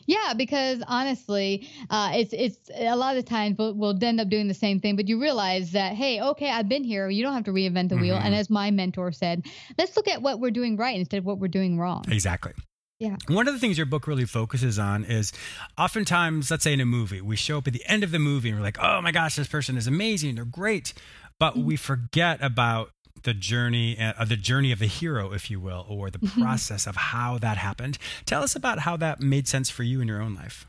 Yeah, 0.08 0.32
because 0.34 0.82
honestly, 0.88 1.68
uh, 1.90 2.12
it's 2.14 2.32
it's 2.32 2.70
a 2.74 2.96
lot 2.96 3.18
of 3.18 3.26
times 3.26 3.58
we'll, 3.58 3.74
we'll 3.74 4.02
end 4.02 4.20
up 4.22 4.30
doing 4.30 4.48
the 4.48 4.54
same 4.54 4.80
thing, 4.80 4.96
but 4.96 5.06
you 5.06 5.20
realize 5.20 5.72
that 5.72 5.92
hey, 5.92 6.18
okay, 6.20 6.50
I've 6.50 6.66
been 6.66 6.82
here. 6.82 7.10
You 7.10 7.22
don't 7.22 7.34
have 7.34 7.44
to 7.44 7.52
reinvent 7.52 7.90
the 7.90 7.96
mm-hmm. 7.96 8.00
wheel. 8.00 8.14
And 8.14 8.32
mm-hmm. 8.32 8.34
as 8.34 8.48
my 8.48 8.70
mentor 8.70 9.12
said, 9.12 9.44
let's 9.76 9.94
look 9.96 10.08
at 10.08 10.22
what 10.22 10.40
we're 10.40 10.50
doing 10.50 10.78
right 10.78 10.98
instead 10.98 11.18
of 11.18 11.26
what 11.26 11.38
we're 11.38 11.48
doing 11.48 11.78
wrong. 11.78 12.06
Exactly. 12.08 12.54
Yeah. 12.98 13.16
One 13.28 13.46
of 13.48 13.54
the 13.54 13.60
things 13.60 13.76
your 13.76 13.86
book 13.86 14.06
really 14.06 14.24
focuses 14.24 14.78
on 14.78 15.04
is 15.04 15.32
oftentimes, 15.76 16.50
let's 16.50 16.64
say 16.64 16.72
in 16.72 16.80
a 16.80 16.86
movie, 16.86 17.20
we 17.20 17.36
show 17.36 17.58
up 17.58 17.66
at 17.66 17.74
the 17.74 17.84
end 17.86 18.02
of 18.02 18.10
the 18.10 18.18
movie 18.18 18.48
and 18.48 18.58
we're 18.58 18.64
like, 18.64 18.78
oh 18.80 19.02
my 19.02 19.12
gosh, 19.12 19.36
this 19.36 19.46
person 19.46 19.76
is 19.76 19.86
amazing, 19.86 20.36
they're 20.36 20.46
great, 20.46 20.94
but 21.38 21.52
mm-hmm. 21.52 21.66
we 21.66 21.76
forget 21.76 22.42
about 22.42 22.92
the 23.22 23.34
journey 23.34 23.98
uh, 23.98 24.24
the 24.24 24.36
journey 24.36 24.72
of 24.72 24.78
the 24.78 24.86
hero 24.86 25.32
if 25.32 25.50
you 25.50 25.60
will 25.60 25.86
or 25.88 26.10
the 26.10 26.18
mm-hmm. 26.18 26.42
process 26.42 26.86
of 26.86 26.96
how 26.96 27.38
that 27.38 27.56
happened 27.56 27.98
tell 28.24 28.42
us 28.42 28.54
about 28.54 28.80
how 28.80 28.96
that 28.96 29.20
made 29.20 29.46
sense 29.48 29.70
for 29.70 29.82
you 29.82 30.00
in 30.00 30.08
your 30.08 30.20
own 30.20 30.34
life 30.34 30.68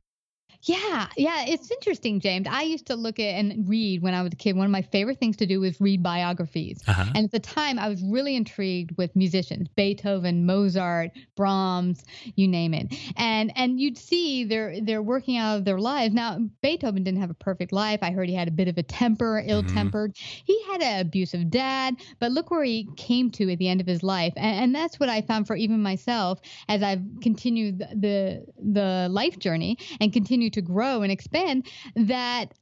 yeah, 0.64 1.08
yeah, 1.16 1.46
it's 1.48 1.72
interesting, 1.72 2.20
James. 2.20 2.48
I 2.50 2.64
used 2.64 2.88
to 2.88 2.96
look 2.96 3.20
at 3.20 3.36
and 3.36 3.68
read 3.68 4.02
when 4.02 4.14
I 4.14 4.22
was 4.22 4.34
a 4.34 4.36
kid. 4.36 4.56
One 4.56 4.66
of 4.66 4.72
my 4.72 4.82
favorite 4.82 5.20
things 5.20 5.38
to 5.38 5.46
do 5.46 5.62
was 5.62 5.80
read 5.80 6.04
biographies. 6.04 6.82
Uh-huh. 6.88 7.06
And 7.16 7.26
at 7.26 7.32
the 7.32 7.40
time, 7.40 7.80
I 7.80 7.88
was 7.88 8.04
really 8.04 8.36
intrigued 8.36 8.98
with 8.98 9.16
musicians, 9.16 9.68
Beethoven, 9.70 10.46
Mozart, 10.46 11.12
Brahms, 11.36 12.04
you 12.36 12.48
name 12.48 12.74
it. 12.74 12.94
And 13.16 13.54
and 13.56 13.80
you'd 13.80 13.98
see 13.98 14.44
they're 14.44 14.82
they're 14.82 15.02
working 15.02 15.38
out 15.38 15.58
of 15.58 15.66
their 15.66 15.80
lives. 15.80 16.14
Now, 16.14 16.40
Beethoven 16.62 17.04
didn't 17.04 17.22
have 17.22 17.30
a 17.30 17.36
perfect 17.36 17.72
life. 17.72 18.00
I 18.02 18.12
heard 18.12 18.28
he 18.28 18.36
had 18.36 18.48
a 18.48 18.52
bit 18.52 18.68
of 18.68 18.78
a 18.78 18.84
temper, 18.84 19.40
mm-hmm. 19.40 19.50
ill-tempered. 19.50 20.14
Mm-hmm. 20.14 20.42
He 20.46 20.64
had 20.64 20.82
an 20.82 21.00
abusive 21.02 21.50
dad, 21.50 21.96
but 22.20 22.32
look 22.32 22.52
where 22.52 22.64
he 22.64 22.90
came 22.98 23.32
to 23.32 23.52
at 23.52 23.60
the 23.60 23.70
end 23.70 23.82
of 23.82 23.88
his 23.88 24.04
life. 24.04 24.34
And, 24.36 24.64
and 24.64 24.76
that's 24.76 25.00
what 25.00 25.10
I 25.10 25.22
found 25.22 25.48
for 25.48 25.56
even 25.56 25.82
myself 25.82 26.42
as 26.68 26.84
I've 26.84 27.04
continued 27.22 27.80
the 27.80 28.46
the 28.58 29.08
life 29.10 29.40
journey 29.40 29.78
and 30.02 30.12
continued 30.12 30.40
continue 30.40 30.49
to 30.50 30.62
grow 30.62 31.02
and 31.02 31.12
expand 31.12 31.68
that 31.96 32.54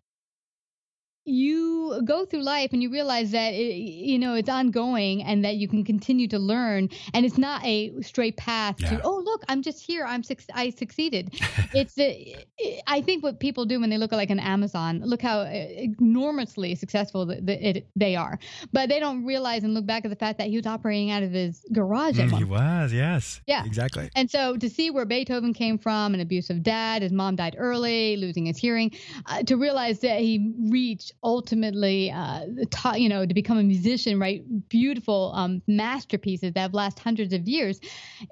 you 1.28 2.02
go 2.06 2.26
through 2.26 2.42
life 2.42 2.72
and 2.72 2.82
you 2.82 2.90
realize 2.90 3.32
that 3.32 3.54
it, 3.54 3.76
you 3.76 4.18
know 4.18 4.34
it's 4.34 4.50
ongoing 4.50 5.24
and 5.24 5.44
that 5.44 5.56
you 5.58 5.68
can 5.68 5.84
continue 5.84 6.28
to 6.28 6.40
learn 6.40 6.90
and 7.14 7.26
it's 7.26 7.38
not 7.38 7.64
a 7.66 7.92
straight 8.02 8.38
path 8.38 8.76
yeah. 8.80 8.90
to 8.90 9.02
oh 9.04 9.18
look 9.18 9.44
i'm 9.50 9.62
just 9.62 9.84
here. 9.84 10.06
I'm 10.06 10.24
i 10.54 10.70
succeeded. 10.70 11.34
It's 11.74 12.00
a, 12.00 12.46
i 12.88 13.02
think 13.02 13.24
what 13.24 13.40
people 13.40 13.66
do 13.66 13.80
when 13.80 13.90
they 13.90 13.98
look 13.98 14.14
at 14.14 14.16
like 14.16 14.30
an 14.30 14.40
amazon 14.40 15.02
look 15.04 15.22
how 15.22 15.40
uh, 15.40 15.68
enormously 16.00 16.76
successful 16.76 17.26
the, 17.26 17.42
the, 17.42 17.70
it, 17.70 17.88
they 17.96 18.16
are. 18.16 18.40
But 18.72 18.90
they 18.90 19.00
don't 19.00 19.26
realize 19.26 19.64
and 19.64 19.74
look 19.74 19.86
back 19.86 20.06
at 20.06 20.10
the 20.10 20.16
fact 20.16 20.38
that 20.40 20.48
he 20.48 20.56
was 20.56 20.66
operating 20.66 21.12
out 21.12 21.24
of 21.24 21.32
his 21.32 21.66
garage 21.74 22.20
mm, 22.20 22.38
he 22.38 22.44
was 22.44 22.94
yes. 22.94 23.42
Yeah. 23.48 23.66
Exactly. 23.66 24.10
And 24.16 24.32
so 24.32 24.56
to 24.58 24.70
see 24.70 24.90
where 24.92 25.06
beethoven 25.06 25.54
came 25.54 25.78
from 25.78 26.14
an 26.14 26.22
abusive 26.22 26.64
dad 26.64 27.02
his 27.02 27.12
mom 27.12 27.36
died 27.36 27.56
early 27.58 28.16
losing 28.16 28.46
his 28.46 28.58
hearing 28.58 28.92
uh, 29.26 29.44
to 29.44 29.58
realize 29.58 30.00
that 30.00 30.20
he 30.20 30.54
reached 30.70 31.12
ultimately, 31.24 32.12
uh, 32.12 32.46
ta- 32.70 32.96
you 32.96 33.10
know, 33.10 33.26
to 33.26 33.34
become 33.34 33.58
a 33.58 33.64
musician, 33.64 34.20
write 34.20 34.44
beautiful 34.70 35.32
um, 35.36 35.62
masterpieces 35.68 36.54
that 36.54 36.60
have 36.60 36.74
last 36.74 37.00
hundreds 37.00 37.34
of 37.34 37.48
years. 37.48 37.80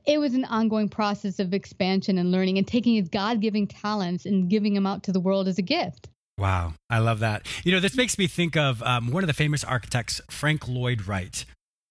It 0.06 0.20
was 0.20 0.34
an 0.34 0.46
ongoing 0.46 0.89
process 0.89 1.39
of 1.39 1.54
expansion 1.54 2.18
and 2.18 2.32
learning 2.32 2.58
and 2.58 2.68
taking 2.68 2.96
his 2.96 3.10
God-given 3.10 3.68
talents 3.68 4.25
and 4.25 4.50
giving 4.50 4.74
them 4.74 4.86
out 4.86 5.04
to 5.04 5.12
the 5.12 5.20
world 5.20 5.48
as 5.48 5.58
a 5.58 5.63
gift. 5.63 6.10
Wow, 6.38 6.74
I 6.89 7.00
love 7.00 7.20
that. 7.20 7.48
You 7.63 7.72
know, 7.72 7.80
this 7.80 7.96
makes 7.96 8.18
me 8.18 8.27
think 8.27 8.58
of 8.58 8.84
um, 8.84 9.12
one 9.12 9.24
of 9.24 9.27
the 9.27 9.34
famous 9.34 9.63
architects, 9.63 10.20
Frank 10.30 10.68
Lloyd 10.68 11.08
Wright. 11.08 11.46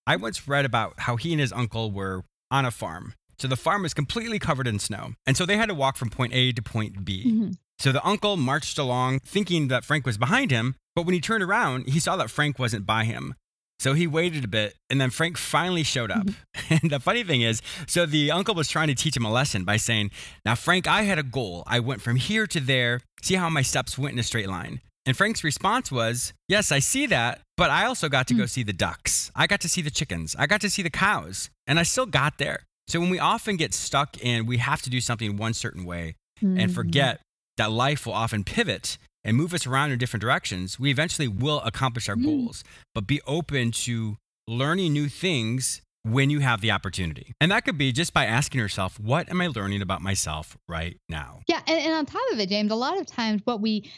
I 0.07 0.17
once 0.17 0.47
read 0.47 0.67
about 0.67 0.95
how 0.99 1.17
he 1.17 1.33
and 1.33 1.41
his 1.41 1.53
uncle 1.53 1.91
were 1.91 2.25
on 2.51 2.67
a 2.67 2.71
farm. 2.71 3.15
So 3.39 3.49
the 3.49 3.57
farm 3.57 3.83
was 3.83 3.95
completely 3.95 4.39
covered 4.39 4.67
in 4.67 4.79
snow. 4.79 5.15
And 5.27 5.37
so 5.37 5.47
they 5.47 5.57
had 5.57 5.71
to 5.71 5.75
walk 5.75 5.97
from 5.97 6.11
point 6.11 6.35
A 6.35 6.53
to 6.53 6.63
point 6.63 7.05
B. 7.05 7.25
Mm-hmm. 7.27 7.51
So 7.79 7.91
the 7.91 8.07
uncle 8.07 8.37
marched 8.37 8.79
along 8.79 9.21
thinking 9.21 9.69
that 9.69 9.85
Frank 9.85 10.07
was 10.07 10.19
behind 10.19 10.51
him, 10.51 10.77
but 10.95 11.05
when 11.05 11.15
he 11.15 11.21
turned 11.21 11.43
around, 11.43 11.89
he 11.89 12.01
saw 12.01 12.17
that 12.17 12.31
Frank 12.31 12.59
wasn't 12.59 12.87
by 12.87 13.05
him. 13.05 13.35
So 13.81 13.95
he 13.95 14.07
waited 14.07 14.45
a 14.45 14.49
bit, 14.49 14.77
and 14.89 15.01
then 15.01 15.11
Frank 15.11 15.37
finally 15.37 15.83
showed 15.83 16.11
up. 16.11 16.27
Mm-hmm. 16.27 16.75
And 16.83 16.91
the 16.91 16.99
funny 17.01 17.23
thing 17.25 17.43
is, 17.43 17.61
so 17.87 18.07
the 18.07 18.31
uncle 18.31 18.55
was 18.55 18.69
trying 18.69 18.89
to 18.89 18.95
teach 18.95 19.15
him 19.17 19.25
a 19.27 19.31
lesson 19.31 19.65
by 19.65 19.77
saying, 19.77 20.11
Now, 20.45 20.55
Frank, 20.55 20.87
I 20.87 21.03
had 21.03 21.19
a 21.19 21.23
goal. 21.23 21.63
I 21.67 21.81
went 21.81 22.01
from 22.01 22.17
here 22.17 22.47
to 22.47 22.61
there. 22.61 23.01
See 23.23 23.35
how 23.35 23.51
my 23.51 23.61
steps 23.61 23.99
went 23.99 24.15
in 24.15 24.19
a 24.19 24.23
straight 24.23 24.49
line. 24.49 24.81
And 25.05 25.15
Frank's 25.15 25.45
response 25.45 25.93
was, 25.93 26.33
Yes, 26.49 26.73
I 26.73 26.79
see 26.79 27.07
that, 27.07 27.43
but 27.59 27.71
I 27.71 27.85
also 27.85 28.09
got 28.09 28.27
to 28.29 28.35
go 28.35 28.45
mm. 28.45 28.49
see 28.49 28.63
the 28.63 28.73
ducks. 28.73 29.31
I 29.35 29.47
got 29.47 29.61
to 29.61 29.69
see 29.69 29.83
the 29.83 29.91
chickens. 29.91 30.35
I 30.39 30.47
got 30.47 30.63
to 30.63 30.71
see 30.71 30.83
the 30.83 30.91
cows, 30.91 31.51
and 31.67 31.79
I 31.79 31.83
still 31.83 32.07
got 32.07 32.39
there. 32.39 32.61
So 32.87 33.01
when 33.01 33.11
we 33.11 33.19
often 33.19 33.57
get 33.57 33.75
stuck 33.75 34.19
in 34.19 34.47
we 34.47 34.59
have 34.59 34.83
to 34.83 34.91
do 34.91 35.01
something 35.01 35.37
one 35.37 35.55
certain 35.55 35.85
way 35.85 36.17
mm-hmm. 36.43 36.59
and 36.59 36.75
forget 36.75 37.21
that 37.57 37.71
life 37.71 38.07
will 38.07 38.13
often 38.13 38.45
pivot 38.45 38.99
and 39.25 39.37
move 39.37 39.55
us 39.55 39.67
around 39.67 39.91
in 39.91 39.99
different 39.99 40.21
directions, 40.21 40.79
we 40.79 40.91
eventually 40.91 41.29
will 41.29 41.61
accomplish 41.63 42.09
our 42.09 42.17
mm. 42.17 42.25
goals. 42.25 42.65
But 42.95 43.07
be 43.07 43.21
open 43.27 43.73
to 43.73 44.17
learning 44.47 44.93
new 44.93 45.09
things 45.09 45.81
when 46.03 46.29
you 46.29 46.41
have 46.41 46.61
the 46.61 46.71
opportunity. 46.71 47.33
And 47.41 47.51
that 47.51 47.65
could 47.65 47.79
be 47.79 47.91
just 47.91 48.13
by 48.13 48.27
asking 48.27 48.61
yourself, 48.61 49.01
what 49.01 49.31
am 49.31 49.41
I 49.41 49.47
learning 49.47 49.81
about 49.81 50.03
myself 50.03 50.57
right 50.69 50.99
now? 51.09 51.41
Yeah. 51.49 51.63
And, 51.67 51.81
and 51.81 51.95
on 51.95 52.07
top 52.07 52.21
of 52.33 52.39
it, 52.39 52.51
James, 52.51 52.71
a 52.71 52.75
lot 52.75 53.01
of 53.01 53.07
times 53.07 53.41
what 53.45 53.61
we 53.61 53.91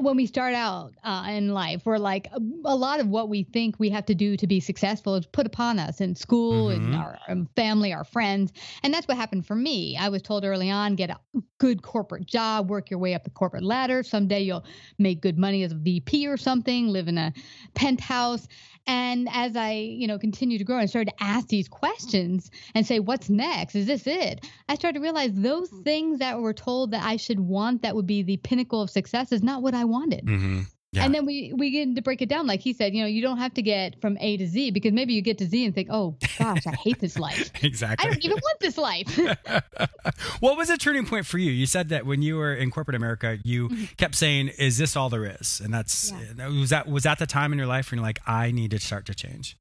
when 0.00 0.16
we 0.16 0.26
start 0.26 0.54
out 0.54 0.94
uh, 1.04 1.26
in 1.28 1.52
life, 1.52 1.82
we're 1.84 1.98
like 1.98 2.28
a, 2.32 2.40
a, 2.64 2.76
lot 2.76 3.00
of 3.00 3.08
what 3.08 3.28
we 3.28 3.42
think 3.44 3.78
we 3.78 3.90
have 3.90 4.06
to 4.06 4.14
do 4.14 4.36
to 4.36 4.46
be 4.46 4.60
successful 4.60 5.14
is 5.14 5.26
put 5.26 5.46
upon 5.46 5.78
us 5.78 6.00
in 6.00 6.14
school 6.14 6.68
mm-hmm. 6.68 6.84
and 6.84 6.94
our 6.96 7.18
um, 7.28 7.48
family, 7.56 7.92
our 7.92 8.04
friends, 8.04 8.52
and 8.82 8.92
that's 8.92 9.08
what 9.08 9.16
happened 9.16 9.46
for 9.46 9.54
me. 9.54 9.96
I 9.96 10.08
was 10.08 10.22
told 10.22 10.44
early 10.44 10.70
on, 10.70 10.94
get 10.94 11.10
a 11.10 11.18
good 11.58 11.82
corporate 11.82 12.26
job, 12.26 12.70
work 12.70 12.90
your 12.90 12.98
way 12.98 13.14
up 13.14 13.24
the 13.24 13.30
corporate 13.30 13.64
ladder. 13.64 14.02
Someday 14.02 14.42
you'll 14.42 14.64
make 14.98 15.20
good 15.20 15.38
money 15.38 15.62
as 15.62 15.72
a 15.72 15.76
VP 15.76 16.26
or 16.26 16.36
something, 16.36 16.88
live 16.88 17.08
in 17.08 17.18
a 17.18 17.32
penthouse. 17.74 18.48
And 18.86 19.28
as 19.32 19.56
I, 19.56 19.72
you 19.72 20.06
know, 20.06 20.18
continue 20.18 20.58
to 20.58 20.64
grow 20.64 20.78
and 20.78 20.88
started 20.88 21.12
to 21.16 21.24
ask 21.24 21.48
these 21.48 21.68
questions 21.68 22.50
and 22.74 22.86
say, 22.86 23.00
what's 23.00 23.30
next? 23.30 23.74
Is 23.74 23.86
this 23.86 24.06
it? 24.06 24.44
I 24.68 24.74
started 24.74 24.98
to 24.98 25.02
realize 25.02 25.30
those 25.32 25.70
things 25.84 26.18
that 26.18 26.38
were 26.40 26.52
told 26.52 26.90
that 26.90 27.04
I 27.04 27.16
should 27.16 27.40
want 27.40 27.82
that 27.82 27.96
would 27.96 28.06
be 28.06 28.22
the 28.22 28.36
pinnacle 28.36 28.82
of 28.82 28.90
success 28.90 29.32
is 29.32 29.42
not 29.42 29.62
what 29.62 29.74
I 29.74 29.84
wanted. 29.84 30.26
Mm-hmm. 30.26 30.60
Yeah. 30.94 31.04
And 31.04 31.14
then 31.14 31.26
we 31.26 31.52
we 31.52 31.70
get 31.70 31.96
to 31.96 32.02
break 32.02 32.22
it 32.22 32.28
down, 32.28 32.46
like 32.46 32.60
he 32.60 32.72
said, 32.72 32.94
you 32.94 33.02
know, 33.02 33.08
you 33.08 33.20
don't 33.20 33.38
have 33.38 33.52
to 33.54 33.62
get 33.62 34.00
from 34.00 34.16
A 34.20 34.36
to 34.36 34.46
Z 34.46 34.70
because 34.70 34.92
maybe 34.92 35.12
you 35.12 35.22
get 35.22 35.38
to 35.38 35.46
Z 35.46 35.64
and 35.64 35.74
think, 35.74 35.88
oh 35.90 36.16
gosh, 36.38 36.66
I 36.66 36.72
hate 36.72 37.00
this 37.00 37.18
life. 37.18 37.50
exactly. 37.62 38.06
I 38.06 38.12
don't 38.12 38.24
even 38.24 38.38
want 38.38 38.60
this 38.60 38.78
life. 38.78 39.18
what 40.40 40.56
was 40.56 40.70
a 40.70 40.78
turning 40.78 41.04
point 41.04 41.26
for 41.26 41.38
you? 41.38 41.50
You 41.50 41.66
said 41.66 41.88
that 41.88 42.06
when 42.06 42.22
you 42.22 42.36
were 42.36 42.54
in 42.54 42.70
corporate 42.70 42.94
America, 42.94 43.38
you 43.42 43.68
mm-hmm. 43.68 43.84
kept 43.96 44.14
saying, 44.14 44.48
"Is 44.58 44.78
this 44.78 44.94
all 44.94 45.08
there 45.08 45.24
is?" 45.40 45.60
And 45.60 45.74
that's 45.74 46.12
yeah. 46.36 46.48
was 46.48 46.70
that 46.70 46.86
was 46.86 47.02
that 47.02 47.18
the 47.18 47.26
time 47.26 47.52
in 47.52 47.58
your 47.58 47.66
life 47.66 47.90
when 47.90 47.98
you're 47.98 48.06
like, 48.06 48.20
I 48.26 48.52
need 48.52 48.70
to 48.70 48.78
start 48.78 49.06
to 49.06 49.14
change. 49.14 49.56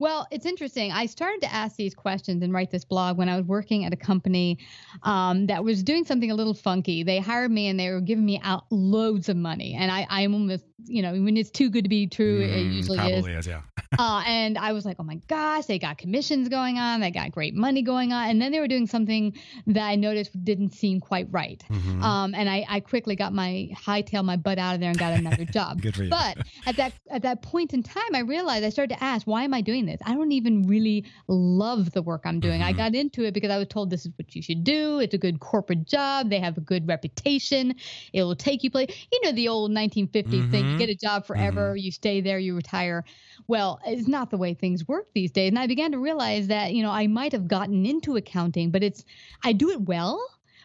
Well, 0.00 0.26
it's 0.32 0.44
interesting. 0.44 0.90
I 0.90 1.06
started 1.06 1.40
to 1.42 1.52
ask 1.52 1.76
these 1.76 1.94
questions 1.94 2.42
and 2.42 2.52
write 2.52 2.70
this 2.72 2.84
blog 2.84 3.16
when 3.16 3.28
I 3.28 3.36
was 3.36 3.46
working 3.46 3.84
at 3.84 3.92
a 3.92 3.96
company 3.96 4.58
um, 5.04 5.46
that 5.46 5.62
was 5.62 5.84
doing 5.84 6.04
something 6.04 6.32
a 6.32 6.34
little 6.34 6.54
funky. 6.54 7.04
They 7.04 7.20
hired 7.20 7.52
me 7.52 7.68
and 7.68 7.78
they 7.78 7.90
were 7.90 8.00
giving 8.00 8.26
me 8.26 8.40
out 8.42 8.64
loads 8.70 9.28
of 9.28 9.36
money, 9.36 9.74
and 9.78 9.92
I, 9.92 10.06
I'm 10.10 10.34
almost, 10.34 10.64
you 10.86 11.02
know, 11.02 11.12
when 11.12 11.36
it's 11.36 11.50
too 11.50 11.70
good 11.70 11.84
to 11.84 11.88
be 11.88 12.06
true, 12.06 12.40
mm, 12.40 12.52
it 12.52 12.72
usually 12.72 12.98
probably 12.98 13.32
is. 13.32 13.46
is 13.46 13.52
yeah. 13.52 13.62
uh, 13.98 14.22
and 14.26 14.58
I 14.58 14.72
was 14.72 14.84
like, 14.84 14.96
oh 14.98 15.04
my 15.04 15.20
gosh, 15.28 15.66
they 15.66 15.78
got 15.78 15.98
commissions 15.98 16.48
going 16.48 16.78
on, 16.78 17.00
they 17.00 17.10
got 17.10 17.30
great 17.30 17.54
money 17.54 17.82
going 17.82 18.12
on, 18.12 18.30
and 18.30 18.42
then 18.42 18.50
they 18.50 18.58
were 18.58 18.68
doing 18.68 18.86
something 18.86 19.36
that 19.68 19.86
I 19.86 19.94
noticed 19.94 20.32
didn't 20.44 20.74
seem 20.74 21.00
quite 21.00 21.28
right. 21.30 21.62
Mm-hmm. 21.70 22.02
Um, 22.02 22.34
and 22.34 22.48
I, 22.48 22.66
I 22.68 22.80
quickly 22.80 23.14
got 23.14 23.32
my 23.32 23.68
hightail 23.74 24.24
my 24.24 24.36
butt 24.36 24.58
out 24.58 24.74
of 24.74 24.80
there 24.80 24.90
and 24.90 24.98
got 24.98 25.12
another 25.12 25.44
job. 25.44 25.80
good 25.82 25.94
for 25.94 26.04
you. 26.04 26.10
But 26.10 26.38
at 26.66 26.76
that 26.76 26.92
at 27.10 27.22
that 27.22 27.42
point 27.42 27.72
in 27.72 27.82
time, 27.82 28.14
I 28.14 28.20
realized 28.20 28.64
I 28.64 28.70
started 28.70 28.96
to 28.96 29.02
ask, 29.02 29.26
why 29.26 29.44
am 29.44 29.54
I 29.54 29.60
doing 29.60 29.86
this? 29.86 30.00
I 30.04 30.14
don't 30.14 30.32
even 30.32 30.66
really 30.66 31.04
love 31.28 31.92
the 31.92 32.02
work 32.02 32.22
I'm 32.24 32.40
doing. 32.40 32.60
Mm-hmm. 32.60 32.68
I 32.68 32.72
got 32.72 32.94
into 32.94 33.24
it 33.24 33.32
because 33.32 33.50
I 33.50 33.58
was 33.58 33.68
told 33.68 33.90
this 33.90 34.06
is 34.06 34.12
what 34.16 34.34
you 34.34 34.42
should 34.42 34.64
do. 34.64 34.98
It's 34.98 35.14
a 35.14 35.18
good 35.18 35.38
corporate 35.38 35.86
job. 35.86 36.30
They 36.30 36.40
have 36.40 36.56
a 36.56 36.62
good 36.62 36.88
reputation. 36.88 37.74
It 38.12 38.24
will 38.24 38.36
take 38.36 38.64
you 38.64 38.70
place. 38.70 39.06
You 39.12 39.20
know 39.22 39.32
the 39.32 39.48
old 39.48 39.70
1950s 39.70 40.10
mm-hmm. 40.10 40.50
thing. 40.50 40.63
You 40.64 40.70
mm-hmm. 40.70 40.78
get 40.78 40.88
a 40.90 40.94
job 40.96 41.26
forever. 41.26 41.70
Mm-hmm. 41.70 41.84
You 41.84 41.92
stay 41.92 42.20
there. 42.20 42.38
You 42.38 42.56
retire. 42.56 43.04
Well, 43.46 43.80
it's 43.86 44.08
not 44.08 44.30
the 44.30 44.38
way 44.38 44.54
things 44.54 44.88
work 44.88 45.08
these 45.14 45.30
days. 45.30 45.48
And 45.50 45.58
I 45.58 45.66
began 45.66 45.92
to 45.92 45.98
realize 45.98 46.48
that 46.48 46.74
you 46.74 46.82
know 46.82 46.90
I 46.90 47.06
might 47.06 47.32
have 47.32 47.48
gotten 47.48 47.84
into 47.86 48.16
accounting, 48.16 48.70
but 48.70 48.82
it's 48.82 49.04
I 49.44 49.52
do 49.52 49.70
it 49.70 49.82
well 49.82 50.20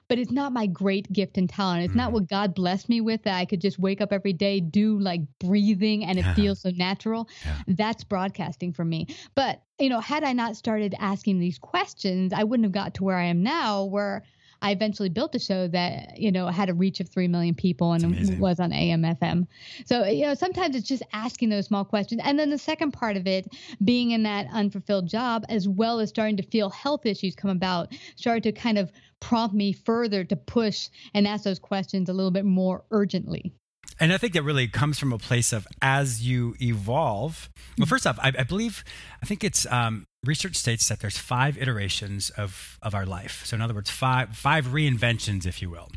but 0.09 0.17
it's 0.17 0.31
not 0.31 0.51
my 0.51 0.65
great 0.65 1.11
gift 1.13 1.37
and 1.37 1.47
talent. 1.47 1.85
It's 1.85 1.93
not 1.95 2.09
Mm. 2.09 2.13
what 2.13 2.27
God 2.27 2.55
blessed 2.55 2.89
me 2.89 2.99
with 2.99 3.21
that 3.23 3.37
I 3.37 3.45
could 3.45 3.61
just 3.61 3.77
wake 3.77 4.01
up 4.01 4.11
every 4.11 4.33
day, 4.33 4.59
do 4.59 4.99
like 4.99 5.21
breathing, 5.39 6.03
and 6.03 6.17
it 6.17 6.25
Yeah. 6.25 6.33
feels 6.33 6.61
so 6.61 6.71
natural. 6.71 7.29
Yeah. 7.45 7.57
That's 7.67 8.03
broadcasting 8.03 8.73
for 8.73 8.83
me. 8.83 9.05
But, 9.35 9.61
you 9.79 9.87
know, 9.87 9.99
had 9.99 10.23
I 10.23 10.33
not 10.33 10.55
started 10.57 10.95
asking 10.99 11.37
these 11.37 11.59
questions, 11.59 12.33
I 12.33 12.43
wouldn't 12.43 12.65
have 12.65 12.71
got 12.71 12.95
to 12.95 13.03
where 13.03 13.17
I 13.17 13.25
am 13.25 13.43
now, 13.43 13.83
where 13.85 14.23
I 14.61 14.71
eventually 14.71 15.09
built 15.09 15.35
a 15.35 15.39
show 15.39 15.67
that, 15.69 16.19
you 16.19 16.31
know, 16.31 16.47
had 16.47 16.69
a 16.69 16.73
reach 16.73 16.99
of 16.99 17.09
3 17.09 17.27
million 17.27 17.55
people 17.55 17.93
and 17.93 18.39
was 18.39 18.59
on 18.59 18.73
AM, 18.73 19.03
FM. 19.03 19.47
So, 19.85 20.05
you 20.05 20.25
know, 20.25 20.33
sometimes 20.33 20.75
it's 20.75 20.87
just 20.87 21.03
asking 21.13 21.49
those 21.49 21.67
small 21.67 21.85
questions. 21.85 22.21
And 22.23 22.37
then 22.37 22.49
the 22.49 22.57
second 22.57 22.91
part 22.91 23.17
of 23.17 23.27
it, 23.27 23.47
being 23.83 24.11
in 24.11 24.23
that 24.23 24.47
unfulfilled 24.51 25.07
job, 25.07 25.45
as 25.49 25.67
well 25.67 25.99
as 25.99 26.09
starting 26.09 26.37
to 26.37 26.43
feel 26.43 26.69
health 26.69 27.05
issues 27.05 27.35
come 27.35 27.51
about, 27.51 27.93
started 28.15 28.43
to 28.43 28.51
kind 28.51 28.77
of 28.77 28.91
prompt 29.19 29.55
me 29.55 29.73
further 29.73 30.23
to 30.23 30.35
push 30.35 30.89
and 31.13 31.27
ask 31.27 31.43
those 31.43 31.59
questions 31.59 32.09
a 32.09 32.13
little 32.13 32.31
bit 32.31 32.45
more 32.45 32.83
urgently. 32.91 33.53
And 33.99 34.13
I 34.13 34.17
think 34.17 34.33
that 34.33 34.43
really 34.43 34.67
comes 34.67 34.97
from 34.97 35.11
a 35.11 35.17
place 35.17 35.51
of 35.51 35.67
as 35.81 36.25
you 36.25 36.55
evolve. 36.61 37.49
Well, 37.77 37.85
first 37.85 38.07
off, 38.07 38.17
I, 38.21 38.31
I 38.37 38.43
believe, 38.43 38.83
I 39.21 39.25
think 39.25 39.43
it's 39.43 39.65
um, 39.65 40.05
research 40.25 40.55
states 40.55 40.87
that 40.89 40.99
there's 40.99 41.17
five 41.17 41.57
iterations 41.57 42.29
of 42.31 42.77
of 42.81 42.93
our 42.93 43.05
life. 43.05 43.45
So 43.45 43.55
in 43.55 43.61
other 43.61 43.73
words, 43.73 43.89
five 43.89 44.35
five 44.35 44.67
reinventions, 44.67 45.45
if 45.45 45.61
you 45.61 45.69
will. 45.69 45.89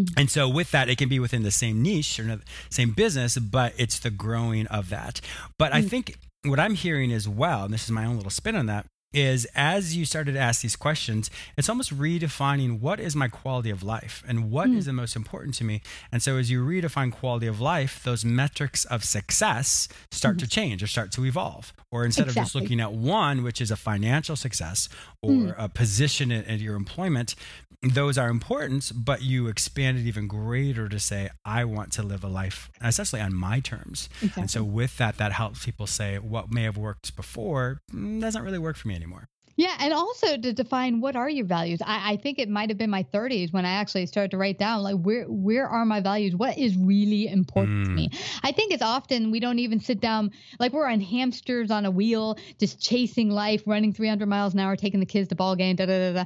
Mhm. 0.00 0.12
And 0.16 0.30
so 0.30 0.48
with 0.48 0.70
that, 0.70 0.88
it 0.88 0.96
can 0.98 1.08
be 1.08 1.18
within 1.18 1.42
the 1.42 1.50
same 1.50 1.82
niche 1.82 2.18
or 2.18 2.24
the 2.24 2.40
same 2.70 2.92
business, 2.92 3.36
but 3.38 3.74
it's 3.76 3.98
the 3.98 4.10
growing 4.10 4.66
of 4.68 4.88
that. 4.88 5.20
But 5.58 5.72
I 5.74 5.82
Mm. 5.82 5.88
think 5.90 6.16
what 6.44 6.58
I'm 6.58 6.74
hearing 6.74 7.12
as 7.12 7.28
well, 7.28 7.64
and 7.64 7.74
this 7.74 7.84
is 7.84 7.90
my 7.90 8.04
own 8.04 8.16
little 8.16 8.30
spin 8.30 8.56
on 8.56 8.66
that, 8.66 8.86
is 9.12 9.46
as 9.54 9.96
you 9.96 10.04
started 10.04 10.32
to 10.32 10.38
ask 10.38 10.62
these 10.62 10.76
questions, 10.76 11.30
it's 11.56 11.68
almost 11.68 11.96
redefining 11.96 12.80
what 12.80 12.98
is 13.00 13.14
my 13.16 13.28
quality 13.28 13.70
of 13.70 13.82
life 13.82 14.22
and 14.26 14.50
what 14.50 14.68
is 14.70 14.84
Mm. 14.84 14.86
the 14.86 14.92
most 14.94 15.16
important 15.16 15.54
to 15.56 15.64
me. 15.64 15.82
And 16.10 16.22
so 16.22 16.36
as 16.38 16.50
you 16.50 16.64
redefine 16.64 17.12
quality 17.12 17.46
of 17.46 17.60
life, 17.60 18.02
those 18.02 18.24
metrics 18.24 18.84
of 18.86 19.04
success 19.04 19.88
start 20.10 20.38
to 20.38 20.46
change 20.46 20.82
or 20.82 20.86
start 20.86 21.12
to 21.12 21.24
evolve. 21.26 21.72
Or 21.90 22.04
instead 22.04 22.28
of 22.28 22.34
just 22.34 22.54
looking 22.54 22.80
at 22.80 22.92
one, 22.92 23.42
which 23.42 23.60
is 23.60 23.70
a 23.70 23.76
financial 23.76 24.36
success 24.36 24.88
or 25.20 25.54
a 25.58 25.68
position 25.68 26.30
in, 26.32 26.44
in 26.44 26.60
your 26.60 26.74
employment, 26.76 27.34
those 27.82 28.16
are 28.16 28.28
important, 28.28 28.92
but 28.94 29.22
you 29.22 29.48
expand 29.48 29.98
it 29.98 30.06
even 30.06 30.28
greater 30.28 30.88
to 30.88 31.00
say, 31.00 31.30
I 31.44 31.64
want 31.64 31.92
to 31.92 32.02
live 32.02 32.22
a 32.22 32.28
life 32.28 32.70
essentially 32.82 33.20
on 33.20 33.34
my 33.34 33.60
terms. 33.60 34.08
Exactly. 34.20 34.40
And 34.42 34.50
so 34.50 34.62
with 34.62 34.96
that, 34.98 35.18
that 35.18 35.32
helps 35.32 35.64
people 35.64 35.86
say 35.86 36.18
what 36.18 36.52
may 36.52 36.62
have 36.62 36.76
worked 36.76 37.16
before 37.16 37.80
doesn't 37.90 38.42
really 38.42 38.58
work 38.58 38.76
for 38.76 38.88
me 38.88 38.94
anymore. 38.94 39.28
Yeah, 39.56 39.76
and 39.80 39.92
also 39.92 40.36
to 40.36 40.52
define 40.52 41.00
what 41.00 41.14
are 41.14 41.28
your 41.28 41.44
values. 41.44 41.80
I, 41.84 42.12
I 42.12 42.16
think 42.16 42.38
it 42.38 42.48
might 42.48 42.70
have 42.70 42.78
been 42.78 42.90
my 42.90 43.02
30s 43.02 43.52
when 43.52 43.66
I 43.66 43.72
actually 43.72 44.06
started 44.06 44.30
to 44.30 44.38
write 44.38 44.58
down 44.58 44.82
like 44.82 44.96
where 44.96 45.24
where 45.24 45.66
are 45.68 45.84
my 45.84 46.00
values? 46.00 46.34
What 46.34 46.56
is 46.56 46.76
really 46.76 47.28
important 47.28 47.84
to 47.86 47.90
Mm. 47.90 47.94
me? 47.94 48.10
I 48.42 48.52
think 48.52 48.72
it's 48.72 48.82
often 48.82 49.30
we 49.30 49.40
don't 49.40 49.58
even 49.58 49.80
sit 49.80 50.00
down 50.00 50.30
like 50.58 50.72
we're 50.72 50.88
on 50.88 51.00
hamsters 51.00 51.70
on 51.70 51.84
a 51.84 51.90
wheel, 51.90 52.38
just 52.58 52.80
chasing 52.80 53.30
life, 53.30 53.62
running 53.66 53.92
300 53.92 54.26
miles 54.26 54.54
an 54.54 54.60
hour, 54.60 54.76
taking 54.76 55.00
the 55.00 55.06
kids 55.06 55.28
to 55.28 55.34
ball 55.34 55.54
game, 55.56 55.76
da 55.76 55.86
da 55.86 56.12
da 56.12 56.12
da, 56.20 56.24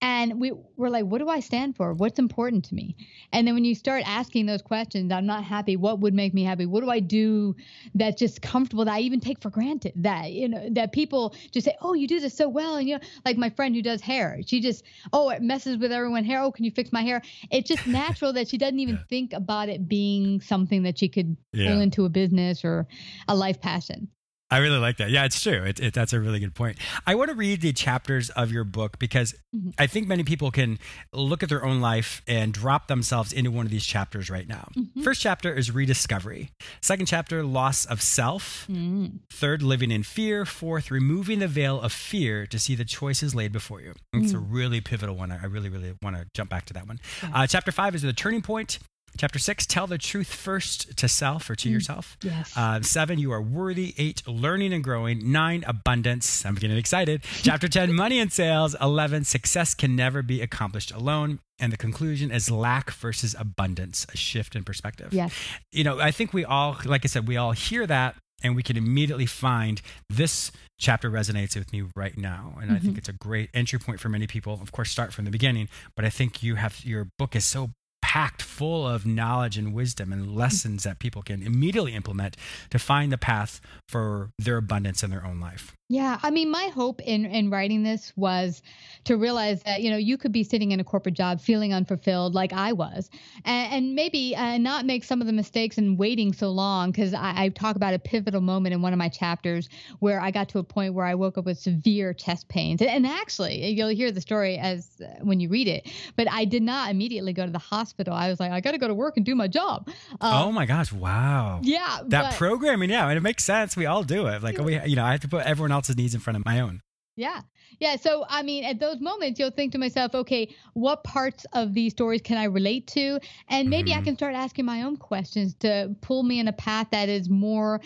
and 0.00 0.40
we 0.40 0.52
we're 0.76 0.88
like, 0.88 1.04
what 1.04 1.18
do 1.18 1.28
I 1.28 1.40
stand 1.40 1.76
for? 1.76 1.94
What's 1.94 2.18
important 2.18 2.64
to 2.66 2.74
me? 2.74 2.96
And 3.32 3.46
then 3.46 3.54
when 3.54 3.64
you 3.64 3.74
start 3.74 4.02
asking 4.06 4.46
those 4.46 4.62
questions, 4.62 5.12
I'm 5.12 5.26
not 5.26 5.44
happy. 5.44 5.76
What 5.76 6.00
would 6.00 6.14
make 6.14 6.34
me 6.34 6.42
happy? 6.42 6.66
What 6.66 6.82
do 6.82 6.90
I 6.90 7.00
do 7.00 7.54
that's 7.94 8.18
just 8.18 8.42
comfortable 8.42 8.84
that 8.86 8.94
I 8.94 9.00
even 9.00 9.20
take 9.20 9.40
for 9.40 9.50
granted? 9.50 9.92
That 9.96 10.32
you 10.32 10.48
know 10.48 10.68
that 10.72 10.92
people 10.92 11.34
just 11.52 11.66
say, 11.66 11.76
oh, 11.80 11.94
you 11.94 12.08
do 12.08 12.18
this 12.18 12.34
so 12.36 12.48
well, 12.48 12.63
and 12.76 12.88
you 12.88 12.94
know, 12.96 13.00
like 13.24 13.36
my 13.36 13.50
friend 13.50 13.74
who 13.74 13.82
does 13.82 14.00
hair, 14.00 14.40
she 14.46 14.60
just 14.60 14.84
oh, 15.12 15.28
it 15.30 15.42
messes 15.42 15.76
with 15.78 15.92
everyone 15.92 16.24
hair. 16.24 16.42
Oh, 16.42 16.50
can 16.50 16.64
you 16.64 16.70
fix 16.70 16.92
my 16.92 17.02
hair? 17.02 17.22
It's 17.50 17.68
just 17.68 17.86
natural 17.86 18.32
that 18.32 18.48
she 18.48 18.58
doesn't 18.58 18.78
even 18.80 18.96
Yeah. 18.96 19.02
think 19.08 19.32
about 19.32 19.68
it 19.68 19.88
being 19.88 20.40
something 20.40 20.82
that 20.84 20.98
she 20.98 21.08
could 21.08 21.36
Yeah. 21.52 21.70
pull 21.72 21.80
into 21.80 22.04
a 22.04 22.08
business 22.08 22.64
or 22.64 22.86
a 23.28 23.34
life 23.34 23.60
passion. 23.60 24.08
I 24.54 24.58
really 24.58 24.78
like 24.78 24.98
that. 24.98 25.10
Yeah, 25.10 25.24
it's 25.24 25.42
true. 25.42 25.64
It, 25.64 25.80
it, 25.80 25.94
that's 25.94 26.12
a 26.12 26.20
really 26.20 26.38
good 26.40 26.54
point. 26.54 26.78
I 27.06 27.14
want 27.16 27.30
to 27.30 27.34
read 27.36 27.60
the 27.60 27.72
chapters 27.72 28.30
of 28.30 28.52
your 28.52 28.64
book 28.64 28.98
because 28.98 29.34
Mhm. 29.54 29.74
I 29.78 29.86
think 29.86 30.08
many 30.08 30.24
people 30.24 30.50
can 30.50 30.78
look 31.12 31.42
at 31.42 31.48
their 31.48 31.64
own 31.64 31.80
life 31.80 32.22
and 32.26 32.52
drop 32.52 32.88
themselves 32.88 33.32
into 33.32 33.50
one 33.50 33.66
of 33.66 33.70
these 33.72 33.84
chapters 33.84 34.28
right 34.30 34.48
now. 34.48 34.68
Mhm. 34.76 35.02
First 35.04 35.20
chapter 35.22 35.52
is 35.54 35.70
rediscovery. 35.70 36.50
Second 36.80 37.06
chapter, 37.06 37.42
loss 37.44 37.84
of 37.84 38.00
self. 38.02 38.66
Mm. 38.70 39.20
Third, 39.32 39.62
living 39.62 39.90
in 39.90 40.02
fear. 40.02 40.44
Fourth, 40.44 40.90
removing 40.90 41.38
the 41.40 41.48
veil 41.48 41.80
of 41.80 41.92
fear 41.92 42.46
to 42.46 42.58
see 42.58 42.74
the 42.74 42.84
choices 42.84 43.34
laid 43.34 43.52
before 43.52 43.80
you. 43.80 43.94
It's 44.12 44.32
a 44.32 44.38
really 44.38 44.80
pivotal 44.80 45.16
one. 45.16 45.30
I 45.32 45.36
I 45.44 45.46
really, 45.46 45.68
really 45.68 45.94
want 46.02 46.16
to 46.16 46.26
jump 46.34 46.48
back 46.50 46.64
to 46.66 46.74
that 46.74 46.86
one. 46.88 46.98
Yeah. 47.22 47.30
Uh, 47.42 47.46
chapter 47.46 47.70
five 47.72 47.94
is 47.94 48.02
the 48.02 48.12
turning 48.12 48.40
point. 48.42 48.78
Chapter 49.16 49.38
six, 49.38 49.66
tell 49.66 49.86
the 49.86 49.98
truth 49.98 50.32
first 50.32 50.96
to 50.96 51.08
self 51.08 51.48
or 51.48 51.54
to 51.56 51.68
yourself. 51.68 52.16
Yes. 52.22 52.52
Uh, 52.56 52.80
seven, 52.82 53.18
you 53.18 53.32
are 53.32 53.40
worthy. 53.42 53.94
Eight, 53.96 54.26
learning 54.26 54.72
and 54.72 54.82
growing. 54.82 55.30
Nine, 55.30 55.64
abundance. 55.66 56.44
I'm 56.44 56.56
getting 56.56 56.76
excited. 56.76 57.22
Chapter 57.42 57.68
10, 57.68 57.92
money 57.92 58.18
and 58.18 58.32
sales. 58.32 58.74
11, 58.80 59.24
success 59.24 59.74
can 59.74 59.94
never 59.94 60.22
be 60.22 60.42
accomplished 60.42 60.90
alone. 60.92 61.38
And 61.60 61.72
the 61.72 61.76
conclusion 61.76 62.32
is 62.32 62.50
lack 62.50 62.90
versus 62.90 63.36
abundance, 63.38 64.06
a 64.12 64.16
shift 64.16 64.56
in 64.56 64.64
perspective. 64.64 65.12
yes. 65.12 65.32
You 65.70 65.84
know, 65.84 66.00
I 66.00 66.10
think 66.10 66.32
we 66.32 66.44
all, 66.44 66.76
like 66.84 67.04
I 67.04 67.08
said, 67.08 67.28
we 67.28 67.36
all 67.36 67.52
hear 67.52 67.86
that 67.86 68.16
and 68.42 68.54
we 68.54 68.62
can 68.62 68.76
immediately 68.76 69.26
find 69.26 69.80
this 70.10 70.52
chapter 70.78 71.10
resonates 71.10 71.56
with 71.56 71.72
me 71.72 71.84
right 71.96 72.16
now. 72.18 72.58
And 72.60 72.70
I 72.72 72.78
think 72.78 72.98
it's 72.98 73.08
a 73.08 73.12
great 73.12 73.48
entry 73.54 73.78
point 73.78 74.00
for 74.00 74.08
many 74.08 74.26
people. 74.26 74.58
Of 74.60 74.70
course, 74.72 74.90
start 74.90 75.12
from 75.12 75.24
the 75.24 75.30
beginning, 75.30 75.68
but 75.96 76.04
I 76.04 76.10
think 76.10 76.42
you 76.42 76.56
have 76.56 76.84
your 76.84 77.08
book 77.18 77.34
is 77.34 77.44
so 77.44 77.70
packed 78.14 78.42
full 78.42 78.86
of 78.86 79.04
knowledge 79.04 79.58
and 79.58 79.74
wisdom 79.74 80.12
and 80.12 80.36
lessons 80.36 80.84
that 80.84 81.00
people 81.00 81.20
can 81.20 81.42
immediately 81.42 81.94
implement 81.94 82.36
to 82.70 82.78
find 82.78 83.10
the 83.10 83.18
path 83.18 83.60
for 83.88 84.30
their 84.38 84.56
abundance 84.56 85.02
in 85.02 85.10
their 85.10 85.26
own 85.26 85.40
life. 85.40 85.74
Yeah, 85.90 86.18
I 86.22 86.30
mean, 86.30 86.50
my 86.50 86.70
hope 86.74 87.02
in 87.02 87.26
in 87.26 87.50
writing 87.50 87.82
this 87.82 88.10
was 88.16 88.62
to 89.04 89.18
realize 89.18 89.62
that 89.64 89.82
you 89.82 89.90
know 89.90 89.98
you 89.98 90.16
could 90.16 90.32
be 90.32 90.42
sitting 90.42 90.72
in 90.72 90.80
a 90.80 90.84
corporate 90.84 91.14
job 91.14 91.42
feeling 91.42 91.74
unfulfilled, 91.74 92.34
like 92.34 92.54
I 92.54 92.72
was, 92.72 93.10
and, 93.44 93.72
and 93.72 93.94
maybe 93.94 94.34
uh, 94.34 94.56
not 94.56 94.86
make 94.86 95.04
some 95.04 95.20
of 95.20 95.26
the 95.26 95.32
mistakes 95.34 95.76
and 95.76 95.98
waiting 95.98 96.32
so 96.32 96.48
long. 96.48 96.90
Because 96.90 97.12
I, 97.12 97.34
I 97.36 97.48
talk 97.50 97.76
about 97.76 97.92
a 97.92 97.98
pivotal 97.98 98.40
moment 98.40 98.72
in 98.72 98.80
one 98.80 98.94
of 98.94 98.98
my 98.98 99.10
chapters 99.10 99.68
where 99.98 100.22
I 100.22 100.30
got 100.30 100.48
to 100.50 100.58
a 100.58 100.64
point 100.64 100.94
where 100.94 101.04
I 101.04 101.14
woke 101.16 101.36
up 101.36 101.44
with 101.44 101.58
severe 101.58 102.14
chest 102.14 102.48
pains, 102.48 102.80
and, 102.80 102.88
and 102.88 103.06
actually 103.06 103.66
you'll 103.68 103.88
hear 103.88 104.10
the 104.10 104.22
story 104.22 104.56
as 104.56 104.88
uh, 105.02 105.22
when 105.22 105.38
you 105.38 105.50
read 105.50 105.68
it. 105.68 105.90
But 106.16 106.30
I 106.30 106.46
did 106.46 106.62
not 106.62 106.90
immediately 106.90 107.34
go 107.34 107.44
to 107.44 107.52
the 107.52 107.58
hospital. 107.58 108.14
I 108.14 108.30
was 108.30 108.40
like, 108.40 108.52
I 108.52 108.60
got 108.62 108.72
to 108.72 108.78
go 108.78 108.88
to 108.88 108.94
work 108.94 109.18
and 109.18 109.26
do 109.26 109.34
my 109.34 109.48
job. 109.48 109.86
Uh, 110.18 110.44
oh 110.46 110.50
my 110.50 110.64
gosh, 110.64 110.94
wow. 110.94 111.60
yeah, 111.62 111.98
That 112.06 112.30
but- 112.30 112.38
programming, 112.38 112.88
yeah, 112.88 113.06
and 113.06 113.18
it 113.18 113.22
makes 113.22 113.44
sense. 113.44 113.76
We 113.76 113.84
all 113.84 114.02
do 114.02 114.28
it. 114.28 114.42
Like 114.42 114.56
we, 114.56 114.80
you 114.86 114.96
know, 114.96 115.04
I 115.04 115.10
have 115.12 115.20
to 115.20 115.28
put 115.28 115.44
everyone 115.44 115.73
else's 115.74 115.96
needs 115.96 116.14
in 116.14 116.20
front 116.20 116.36
of 116.38 116.44
my 116.44 116.60
own. 116.60 116.80
Yeah. 117.16 117.42
Yeah. 117.78 117.94
So, 117.96 118.24
I 118.28 118.42
mean, 118.42 118.64
at 118.64 118.80
those 118.80 119.00
moments, 119.00 119.38
you'll 119.38 119.52
think 119.52 119.70
to 119.72 119.78
myself, 119.78 120.14
okay, 120.14 120.52
what 120.72 121.04
parts 121.04 121.46
of 121.52 121.72
these 121.72 121.92
stories 121.92 122.20
can 122.22 122.38
I 122.38 122.44
relate 122.44 122.88
to? 122.88 123.20
And 123.48 123.70
maybe 123.70 123.92
I 123.94 124.00
Mhm. 124.00 124.04
can 124.04 124.16
start 124.16 124.34
asking 124.34 124.64
my 124.64 124.82
own 124.82 124.96
questions 124.96 125.54
to 125.60 125.94
pull 126.00 126.24
me 126.24 126.40
in 126.40 126.48
a 126.48 126.52
path 126.52 126.88
that 126.90 127.08
is 127.08 127.28
more 127.30 127.80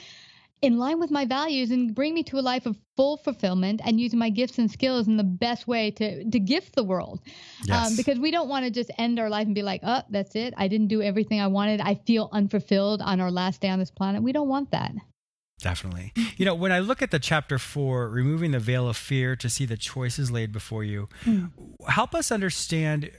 in 0.61 0.79
line 0.79 0.98
with 0.98 1.11
my 1.11 1.24
values 1.24 1.70
and 1.70 1.94
bring 1.94 2.14
me 2.14 2.22
to 2.24 2.38
a 2.38 2.40
life 2.40 2.66
of 2.66 2.77
full 2.96 3.16
fulfillment 3.18 3.81
and 3.85 4.01
using 4.01 4.18
my 4.18 4.31
gifts 4.31 4.59
and 4.59 4.70
skills 4.70 5.07
in 5.07 5.16
the 5.16 5.22
best 5.22 5.68
way 5.68 5.90
to, 5.90 6.24
to 6.31 6.40
gift 6.40 6.74
the 6.74 6.83
world. 6.83 7.20
Yes. 7.66 7.90
Um, 7.90 7.96
because 7.96 8.18
we 8.18 8.31
don't 8.31 8.48
want 8.48 8.64
to 8.64 8.70
just 8.70 8.90
end 8.98 9.20
our 9.20 9.29
life 9.29 9.46
and 9.46 9.55
be 9.55 9.62
like, 9.62 9.83
oh, 9.85 10.03
that's 10.11 10.35
it. 10.37 10.55
I 10.57 10.68
didn't 10.68 10.88
do 10.88 11.01
everything 11.03 11.38
I 11.38 11.46
wanted. 11.48 11.81
I 11.81 11.94
feel 12.07 12.29
unfulfilled 12.33 13.03
on 13.03 13.20
our 13.20 13.31
last 13.31 13.61
day 13.61 13.68
on 13.68 13.79
this 13.79 13.90
planet. 13.90 14.22
We 14.22 14.33
don't 14.33 14.48
want 14.48 14.70
that. 14.72 14.92
Definitely. 15.60 16.12
You 16.36 16.44
know, 16.44 16.54
when 16.54 16.70
I 16.72 16.78
look 16.78 17.02
at 17.02 17.10
the 17.10 17.18
chapter 17.18 17.58
four, 17.58 18.08
removing 18.08 18.52
the 18.52 18.58
veil 18.60 18.88
of 18.88 18.96
fear 18.96 19.34
to 19.36 19.48
see 19.48 19.64
the 19.66 19.76
choices 19.76 20.30
laid 20.30 20.52
before 20.52 20.84
you, 20.84 21.08
Mm. 21.24 21.50
help 21.88 22.14
us 22.14 22.30
understand 22.30 23.10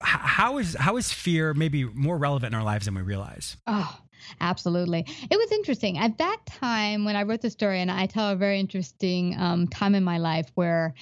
how 0.00 0.58
is 0.58 0.74
how 0.76 0.96
is 0.96 1.12
fear 1.12 1.52
maybe 1.54 1.84
more 1.84 2.16
relevant 2.16 2.52
in 2.54 2.58
our 2.58 2.64
lives 2.64 2.84
than 2.84 2.94
we 2.94 3.02
realize? 3.02 3.56
Oh, 3.66 3.98
absolutely. 4.40 5.04
It 5.30 5.36
was 5.36 5.50
interesting. 5.50 5.98
At 5.98 6.18
that 6.18 6.38
time, 6.46 7.04
when 7.04 7.16
I 7.16 7.24
wrote 7.24 7.40
the 7.40 7.50
story, 7.50 7.80
and 7.80 7.90
I 7.90 8.06
tell 8.06 8.30
a 8.30 8.36
very 8.36 8.60
interesting 8.60 9.36
um, 9.38 9.66
time 9.66 9.96
in 9.96 10.04
my 10.04 10.18
life 10.18 10.50
where 10.54 10.94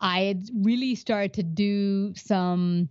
I 0.00 0.20
had 0.20 0.48
really 0.54 0.94
started 0.94 1.34
to 1.34 1.42
do 1.42 2.14
some. 2.14 2.88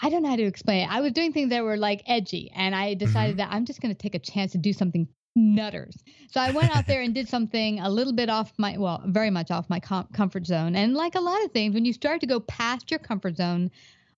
I 0.00 0.10
don't 0.10 0.22
know 0.22 0.28
how 0.28 0.36
to 0.36 0.44
explain 0.44 0.84
it. 0.84 0.92
I 0.92 1.00
was 1.00 1.12
doing 1.12 1.32
things 1.32 1.50
that 1.50 1.64
were 1.64 1.76
like 1.76 2.02
edgy, 2.06 2.52
and 2.54 2.74
I 2.74 2.94
decided 2.94 3.38
that 3.38 3.48
I'm 3.50 3.64
just 3.64 3.80
going 3.80 3.92
to 3.94 3.98
take 3.98 4.14
a 4.14 4.20
chance 4.20 4.52
to 4.52 4.58
do 4.58 4.72
something 4.72 5.08
nutters. 5.38 5.96
So 6.30 6.40
I 6.40 6.50
went 6.50 6.76
out 6.76 6.86
there 6.86 7.00
and 7.00 7.14
did 7.14 7.28
something 7.28 7.80
a 7.80 7.88
little 7.88 8.12
bit 8.12 8.28
off 8.28 8.52
my, 8.58 8.76
well, 8.76 9.02
very 9.06 9.30
much 9.30 9.50
off 9.50 9.70
my 9.70 9.80
com- 9.80 10.08
comfort 10.12 10.46
zone. 10.46 10.76
And 10.76 10.94
like 10.94 11.14
a 11.14 11.20
lot 11.20 11.42
of 11.44 11.52
things, 11.52 11.74
when 11.74 11.84
you 11.84 11.92
start 11.92 12.20
to 12.20 12.26
go 12.26 12.40
past 12.40 12.90
your 12.90 13.00
comfort 13.00 13.36
zone, 13.36 13.70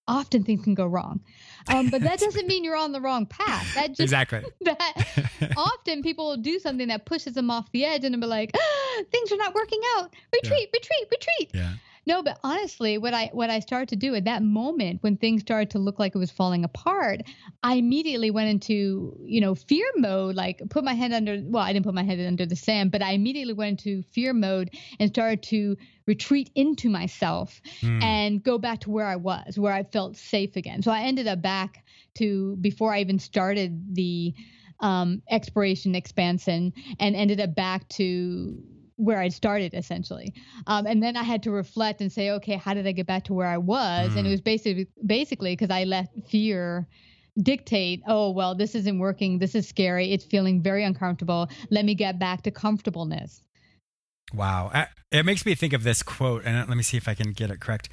often 0.09 0.43
things 0.43 0.65
can 0.65 0.75
go 0.75 0.87
wrong. 0.87 1.21
Um, 1.69 1.89
but 1.91 2.01
that 2.03 2.19
doesn't 2.25 2.47
mean 2.49 2.65
you're 2.65 2.77
on 2.77 2.93
the 2.93 3.01
wrong 3.01 3.27
path. 3.27 3.75
That 3.75 3.89
just 3.89 4.01
exactly. 4.01 4.43
that 4.63 5.53
often 5.57 6.03
people 6.03 6.29
will 6.29 6.37
do 6.39 6.59
something 6.59 6.89
that 6.89 7.05
pushes 7.05 7.35
them 7.35 7.51
off 7.51 7.71
the 7.73 7.85
edge 7.85 8.05
and 8.05 8.15
they'll 8.15 8.21
be 8.21 8.27
like, 8.27 8.51
ah, 8.57 9.03
things 9.13 9.31
are 9.31 9.37
not 9.37 9.55
working 9.55 9.81
out. 9.97 10.15
Retreat, 10.33 10.71
retreat, 10.73 11.09
retreat. 11.11 11.51
yeah. 11.55 11.75
No, 12.11 12.25
but 12.25 12.41
honestly, 12.43 12.99
what 12.99 13.15
I 13.15 13.31
what 13.33 13.51
I 13.51 13.61
started 13.61 13.91
to 13.91 13.97
do 13.97 14.17
at 14.17 14.25
that 14.25 14.43
moment 14.43 15.01
when 15.01 15.17
things 15.17 15.43
started 15.43 15.71
to 15.71 15.79
look 15.79 16.01
like 16.01 16.13
it 16.17 16.19
was 16.19 16.33
falling 16.33 16.65
apart, 16.65 17.21
I 17.63 17.75
immediately 17.75 18.33
went 18.33 18.51
into 18.51 19.17
you 19.25 19.41
know 19.41 19.55
fear 19.55 19.87
mode. 19.97 20.35
Like 20.35 20.61
put 20.71 20.83
my 20.83 20.95
head 20.95 21.13
under. 21.13 21.41
Well, 21.41 21.63
I 21.63 21.73
didn't 21.73 21.85
put 21.85 21.95
my 21.95 22.03
head 22.03 22.19
under 22.19 22.47
the 22.47 22.57
sand, 22.57 22.91
but 22.91 23.01
I 23.01 23.13
immediately 23.13 23.53
went 23.53 23.87
into 23.87 24.03
fear 24.03 24.33
mode 24.33 24.71
and 24.99 25.09
started 25.09 25.45
to 25.45 25.77
retreat 26.07 26.51
into 26.57 26.91
myself 26.91 27.61
mm. 27.81 28.03
and 28.03 28.43
go 28.43 28.59
back 28.59 28.81
to 28.81 28.91
where 28.91 29.07
I 29.07 29.15
was, 29.15 29.57
where 29.57 29.73
I 29.73 29.85
felt 29.85 30.17
safe 30.17 30.57
again. 30.57 30.83
So 30.83 30.91
I 30.91 31.03
ended 31.03 31.29
up 31.29 31.41
back 31.41 31.85
to 32.17 32.57
before 32.57 32.93
I 32.93 33.03
even 33.03 33.21
started 33.21 33.95
the 33.95 34.35
um, 34.81 35.23
exploration 35.31 35.95
expansion 35.95 36.73
and 36.99 37.15
ended 37.15 37.39
up 37.39 37.55
back 37.55 37.89
to 37.91 38.61
where 39.01 39.19
I 39.19 39.29
started 39.29 39.75
essentially. 39.75 40.35
Um, 40.67 40.87
and 40.87 41.03
then 41.03 41.17
I 41.17 41.23
had 41.23 41.43
to 41.45 41.51
reflect 41.51 42.01
and 42.01 42.13
say, 42.13 42.31
okay, 42.31 42.57
how 42.57 42.75
did 42.75 42.87
I 42.87 42.93
get 42.93 43.07
back 43.07 43.25
to 43.25 43.35
where 43.35 43.47
I 43.47 43.57
was? 43.57 44.11
Mm. 44.11 44.19
And 44.19 44.27
it 44.27 44.31
mm. 44.31 44.33
was 44.33 44.41
basically 44.41 44.89
basically 45.07 45.53
because 45.53 45.71
I 45.71 45.85
let 45.85 46.09
fear 46.29 46.87
dictate, 47.43 48.03
oh 48.07 48.31
well, 48.31 48.55
this 48.55 48.75
isn't 48.75 48.99
working, 48.99 49.39
this 49.39 49.55
is 49.55 49.67
scary, 49.67 50.13
it's 50.13 50.25
feeling 50.25 50.63
very 50.63 50.85
uncomfortable. 50.85 51.49
Let 51.71 51.85
me 51.85 51.95
get 51.95 52.19
back 52.19 52.43
to 52.43 52.51
comfortableness. 52.51 53.43
Wow. 54.35 54.87
It 55.11 55.25
makes 55.25 55.45
me 55.45 55.55
think 55.55 55.73
of 55.73 55.83
this 55.83 56.03
quote, 56.03 56.45
and 56.45 56.69
let 56.69 56.77
me 56.77 56.85
see 56.85 56.97
if 56.97 57.09
I 57.09 57.15
can 57.15 57.33
get 57.33 57.51
it 57.51 57.61
correct. 57.61 57.89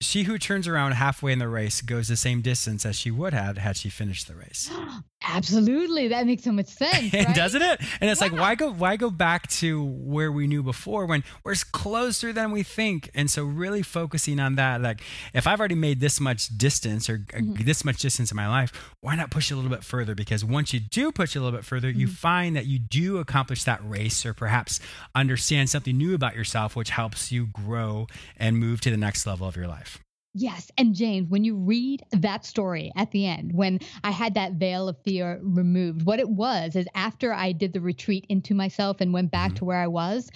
She 0.00 0.22
who 0.22 0.38
turns 0.38 0.66
around 0.66 0.92
halfway 0.92 1.32
in 1.32 1.38
the 1.38 1.48
race 1.48 1.82
goes 1.82 2.08
the 2.08 2.16
same 2.16 2.40
distance 2.40 2.86
as 2.86 2.96
she 2.96 3.10
would 3.10 3.34
have 3.34 3.58
had 3.58 3.76
she 3.76 3.90
finished 3.90 4.28
the 4.28 4.34
race. 4.34 4.70
Absolutely, 5.26 6.08
that 6.08 6.26
makes 6.26 6.44
so 6.44 6.52
much 6.52 6.66
sense, 6.66 7.12
right? 7.14 7.34
doesn't 7.34 7.62
it? 7.62 7.80
And 8.00 8.10
it's 8.10 8.20
yeah. 8.20 8.28
like, 8.28 8.38
why 8.38 8.54
go, 8.54 8.70
why 8.70 8.96
go 8.96 9.10
back 9.10 9.48
to 9.48 9.82
where 9.82 10.30
we 10.30 10.46
knew 10.46 10.62
before 10.62 11.06
when 11.06 11.24
we're 11.44 11.54
closer 11.72 12.32
than 12.32 12.50
we 12.50 12.62
think? 12.62 13.10
And 13.14 13.30
so, 13.30 13.44
really 13.44 13.82
focusing 13.82 14.38
on 14.38 14.56
that, 14.56 14.82
like, 14.82 15.00
if 15.32 15.46
I've 15.46 15.58
already 15.58 15.76
made 15.76 16.00
this 16.00 16.20
much 16.20 16.56
distance 16.58 17.08
or 17.08 17.24
uh, 17.32 17.38
mm-hmm. 17.38 17.64
this 17.64 17.84
much 17.84 17.98
distance 17.98 18.30
in 18.30 18.36
my 18.36 18.48
life, 18.48 18.72
why 19.00 19.16
not 19.16 19.30
push 19.30 19.50
a 19.50 19.56
little 19.56 19.70
bit 19.70 19.82
further? 19.82 20.14
Because 20.14 20.44
once 20.44 20.74
you 20.74 20.80
do 20.80 21.10
push 21.10 21.34
a 21.34 21.40
little 21.40 21.56
bit 21.56 21.64
further, 21.64 21.88
mm-hmm. 21.88 22.00
you 22.00 22.06
find 22.06 22.54
that 22.56 22.66
you 22.66 22.78
do 22.78 23.18
accomplish 23.18 23.64
that 23.64 23.80
race, 23.88 24.26
or 24.26 24.34
perhaps 24.34 24.80
understand 25.14 25.70
something 25.70 25.96
new 25.96 26.14
about 26.14 26.36
yourself, 26.36 26.76
which 26.76 26.90
helps 26.90 27.32
you 27.32 27.46
grow 27.46 28.06
and 28.36 28.58
move 28.58 28.80
to 28.82 28.90
the 28.90 28.96
next 28.98 29.26
level 29.26 29.48
of 29.48 29.56
your 29.56 29.68
life. 29.68 30.03
Yes. 30.34 30.70
And 30.76 30.94
James, 30.94 31.30
when 31.30 31.44
you 31.44 31.54
read 31.54 32.02
that 32.10 32.44
story 32.44 32.90
at 32.96 33.12
the 33.12 33.26
end, 33.26 33.52
when 33.54 33.78
I 34.02 34.10
had 34.10 34.34
that 34.34 34.54
veil 34.54 34.88
of 34.88 34.98
fear 35.02 35.38
removed, 35.42 36.04
what 36.04 36.18
it 36.18 36.28
was 36.28 36.74
is 36.74 36.88
after 36.94 37.32
I 37.32 37.52
did 37.52 37.72
the 37.72 37.80
retreat 37.80 38.26
into 38.28 38.52
myself 38.52 39.00
and 39.00 39.12
went 39.12 39.30
back 39.30 39.50
mm-hmm. 39.50 39.58
to 39.58 39.64
where 39.64 39.78
I 39.78 39.86
was, 39.86 40.30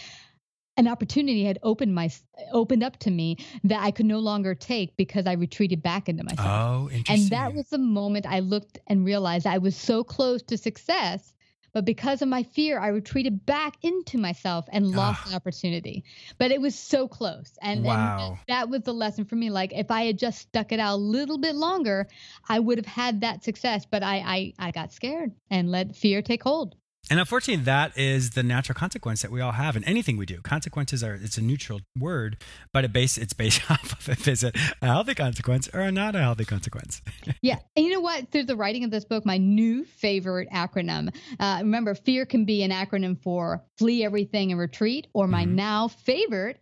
an 0.76 0.87
opportunity 0.87 1.44
had 1.44 1.58
opened 1.64 1.92
my 1.92 2.08
opened 2.52 2.84
up 2.84 2.98
to 3.00 3.11
me 3.11 3.37
that 3.64 3.82
I 3.82 3.90
could 3.90 4.06
no 4.06 4.20
longer 4.20 4.54
take 4.54 4.96
because 4.96 5.26
I 5.26 5.32
retreated 5.32 5.82
back 5.82 6.08
into 6.08 6.22
myself. 6.22 6.48
Oh, 6.48 6.90
interesting. 6.90 7.22
And 7.24 7.30
that 7.30 7.52
was 7.52 7.68
the 7.68 7.78
moment 7.78 8.26
I 8.26 8.38
looked 8.38 8.78
and 8.87 9.04
realized 9.04 9.44
I 9.44 9.58
was 9.58 9.76
so 9.76 10.04
close 10.04 10.40
to 10.42 10.56
success 10.56 11.34
but 11.72 11.85
because 11.85 12.22
of 12.22 12.28
my 12.28 12.42
fear, 12.42 12.78
I 12.78 12.88
retreated 12.88 13.44
back 13.46 13.76
into 13.83 14.18
myself 14.18 14.66
and 14.72 14.90
lost 14.90 15.22
ah. 15.24 15.28
the 15.31 15.37
opportunity. 15.37 16.04
But 16.38 16.50
it 16.50 16.61
was 16.61 16.74
so 16.74 17.09
close. 17.09 17.57
And, 17.62 17.85
wow. 17.85 18.31
and 18.31 18.38
that 18.48 18.68
was 18.68 18.83
the 18.83 18.94
lesson 18.94 19.24
for 19.24 19.37
me. 19.37 19.50
Like 19.50 19.72
if 19.72 19.90
I 19.90 20.02
had 20.02 20.18
just 20.18 20.38
stuck 20.38 20.72
it 20.72 20.81
out 20.81 20.94
a 20.94 20.96
little 20.96 21.38
bit 21.38 21.54
longer, 21.54 22.09
I 22.48 22.59
would 22.59 22.78
have 22.78 22.87
had 22.87 23.20
that 23.20 23.44
success. 23.44 23.87
But 23.87 24.02
I, 24.02 24.16
I, 24.59 24.68
I 24.68 24.70
got 24.70 24.92
scared 24.92 25.33
and 25.50 25.70
let 25.70 25.96
fear 25.96 26.22
take 26.22 26.42
hold. 26.42 26.74
And 27.11 27.18
unfortunately, 27.18 27.64
that 27.64 27.97
is 27.97 28.31
the 28.31 28.42
natural 28.42 28.75
consequence 28.75 29.23
that 29.23 29.31
we 29.31 29.40
all 29.40 29.53
have 29.53 29.77
in 29.77 29.85
anything 29.85 30.16
we 30.16 30.27
do. 30.27 30.40
Consequences 30.42 31.03
are 31.03 31.14
it's 31.14 31.38
a 31.38 31.42
neutral 31.42 31.81
word, 31.99 32.37
but 32.73 32.85
it 32.85 32.92
base 32.92 33.16
it's 33.16 33.33
based 33.33 33.62
off 33.71 33.92
of 33.92 34.09
if 34.09 34.29
it's 34.29 34.42
a 34.42 34.53
healthy 34.83 35.14
consequence 35.14 35.68
or 35.73 35.90
not 35.90 36.14
a 36.14 36.21
healthy 36.21 36.44
consequence. 36.44 37.01
yeah, 37.42 37.59
and 37.77 37.87
you 37.87 37.92
know 37.92 38.01
what? 38.01 38.31
Through 38.31 38.44
the 38.44 38.57
writing 38.57 38.85
of 38.85 38.90
this 38.90 39.05
book, 39.05 39.25
my 39.25 39.38
new 39.38 39.85
favorite 39.85 40.49
acronym. 40.51 41.14
Uh, 41.40 41.59
remember, 41.61 41.94
fear 41.94 42.27
can 42.27 42.44
be 42.44 42.62
an 42.62 42.71
acronym 42.71 43.21
for 43.23 43.62
flee 43.77 44.05
everything 44.05 44.51
and 44.51 44.61
retreat, 44.61 45.07
or 45.12 45.27
my 45.27 45.44
mm-hmm. 45.44 45.57
now 45.57 45.88
favorite 45.88 46.59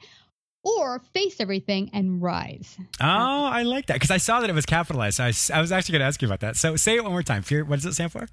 or 0.63 0.99
face 1.15 1.37
everything 1.39 1.91
and 1.93 2.21
rise. 2.21 2.77
Oh, 3.01 3.05
I 3.05 3.63
like 3.63 3.87
that 3.87 3.95
because 3.95 4.11
I 4.11 4.17
saw 4.17 4.41
that 4.41 4.51
it 4.51 4.55
was 4.55 4.67
capitalized. 4.67 5.17
So 5.19 5.25
I, 5.25 5.59
I 5.59 5.61
was 5.61 5.71
actually 5.71 5.93
going 5.93 6.01
to 6.01 6.07
ask 6.07 6.21
you 6.21 6.27
about 6.27 6.41
that. 6.41 6.57
So 6.57 6.75
say 6.75 6.97
it 6.97 7.05
one 7.05 7.13
more 7.13 7.23
time. 7.23 7.43
Fear. 7.43 7.65
What 7.65 7.77
does 7.77 7.87
it 7.87 7.95
stand 7.95 8.11
for? 8.11 8.27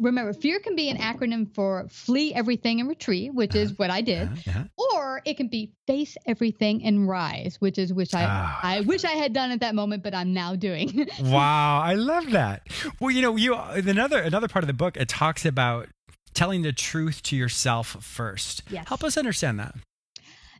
Remember, 0.00 0.32
fear 0.32 0.58
can 0.60 0.76
be 0.76 0.88
an 0.90 0.96
acronym 0.98 1.52
for 1.54 1.86
flee 1.88 2.34
everything 2.34 2.80
and 2.80 2.88
retreat, 2.88 3.34
which 3.34 3.54
uh, 3.54 3.60
is 3.60 3.78
what 3.78 3.90
I 3.90 4.00
did, 4.00 4.28
uh, 4.48 4.50
uh, 4.50 4.64
or 4.94 5.22
it 5.24 5.36
can 5.36 5.48
be 5.48 5.72
face 5.86 6.16
everything 6.26 6.84
and 6.84 7.08
rise, 7.08 7.56
which 7.60 7.78
is 7.78 7.92
which 7.92 8.14
I 8.14 8.24
ah. 8.24 8.60
I 8.62 8.80
wish 8.80 9.04
I 9.04 9.12
had 9.12 9.32
done 9.32 9.50
at 9.50 9.60
that 9.60 9.74
moment, 9.74 10.02
but 10.02 10.14
I'm 10.14 10.32
now 10.32 10.54
doing. 10.54 11.08
wow, 11.20 11.80
I 11.80 11.94
love 11.94 12.30
that. 12.30 12.68
Well, 13.00 13.10
you 13.10 13.22
know, 13.22 13.36
you 13.36 13.54
another 13.54 14.18
another 14.18 14.48
part 14.48 14.62
of 14.62 14.68
the 14.68 14.74
book 14.74 14.96
it 14.96 15.08
talks 15.08 15.44
about 15.44 15.88
telling 16.34 16.62
the 16.62 16.72
truth 16.72 17.22
to 17.24 17.36
yourself 17.36 17.96
first. 18.00 18.62
Yes. 18.70 18.86
Help 18.88 19.02
us 19.04 19.16
understand 19.16 19.58
that 19.58 19.74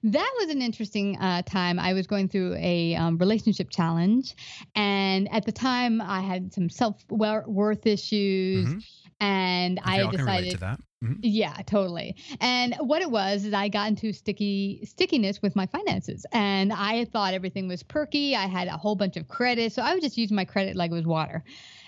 that 0.03 0.33
was 0.39 0.51
an 0.51 0.63
interesting 0.63 1.19
uh, 1.19 1.43
time. 1.43 1.79
I 1.79 1.93
was 1.93 2.07
going 2.07 2.29
through 2.29 2.55
a 2.59 2.95
um, 2.95 3.19
relationship 3.19 3.71
challenge, 3.71 4.35
and 4.75 5.29
at 5.33 5.47
the 5.47 5.53
time, 5.53 6.01
I 6.01 6.21
had 6.21 6.53
some 6.53 6.69
self 6.69 7.05
worth 7.11 7.87
issues. 7.87 8.69
Mm-hmm 8.69 8.79
and 9.21 9.81
I, 9.83 10.03
I 10.03 10.11
decided 10.11 10.61
mm-hmm. 10.61 11.13
yeah 11.23 11.57
totally. 11.67 12.17
And 12.41 12.75
what 12.81 13.03
it 13.03 13.11
was 13.11 13.45
is 13.45 13.55
I 13.55 13.69
got 13.69 13.89
into 13.89 14.13
sticky 14.13 14.81
stickiness 14.85 15.41
with 15.43 15.57
my 15.57 15.67
finances. 15.67 16.27
And 16.33 16.73
I 16.73 17.07
thought 17.07 17.35
everything 17.35 17.69
was 17.69 17.83
perky. 17.83 18.37
I 18.37 18.47
had 18.47 18.69
a 18.69 18.77
whole 18.77 18.95
bunch 18.95 19.17
of 19.17 19.29
credit. 19.29 19.73
So 19.73 19.83
I 19.83 19.95
was 19.95 20.03
just 20.03 20.17
using 20.17 20.37
my 20.37 20.45
credit 20.45 20.77
like 20.77 20.91
it 20.91 20.95
was 20.95 21.07
water 21.07 21.45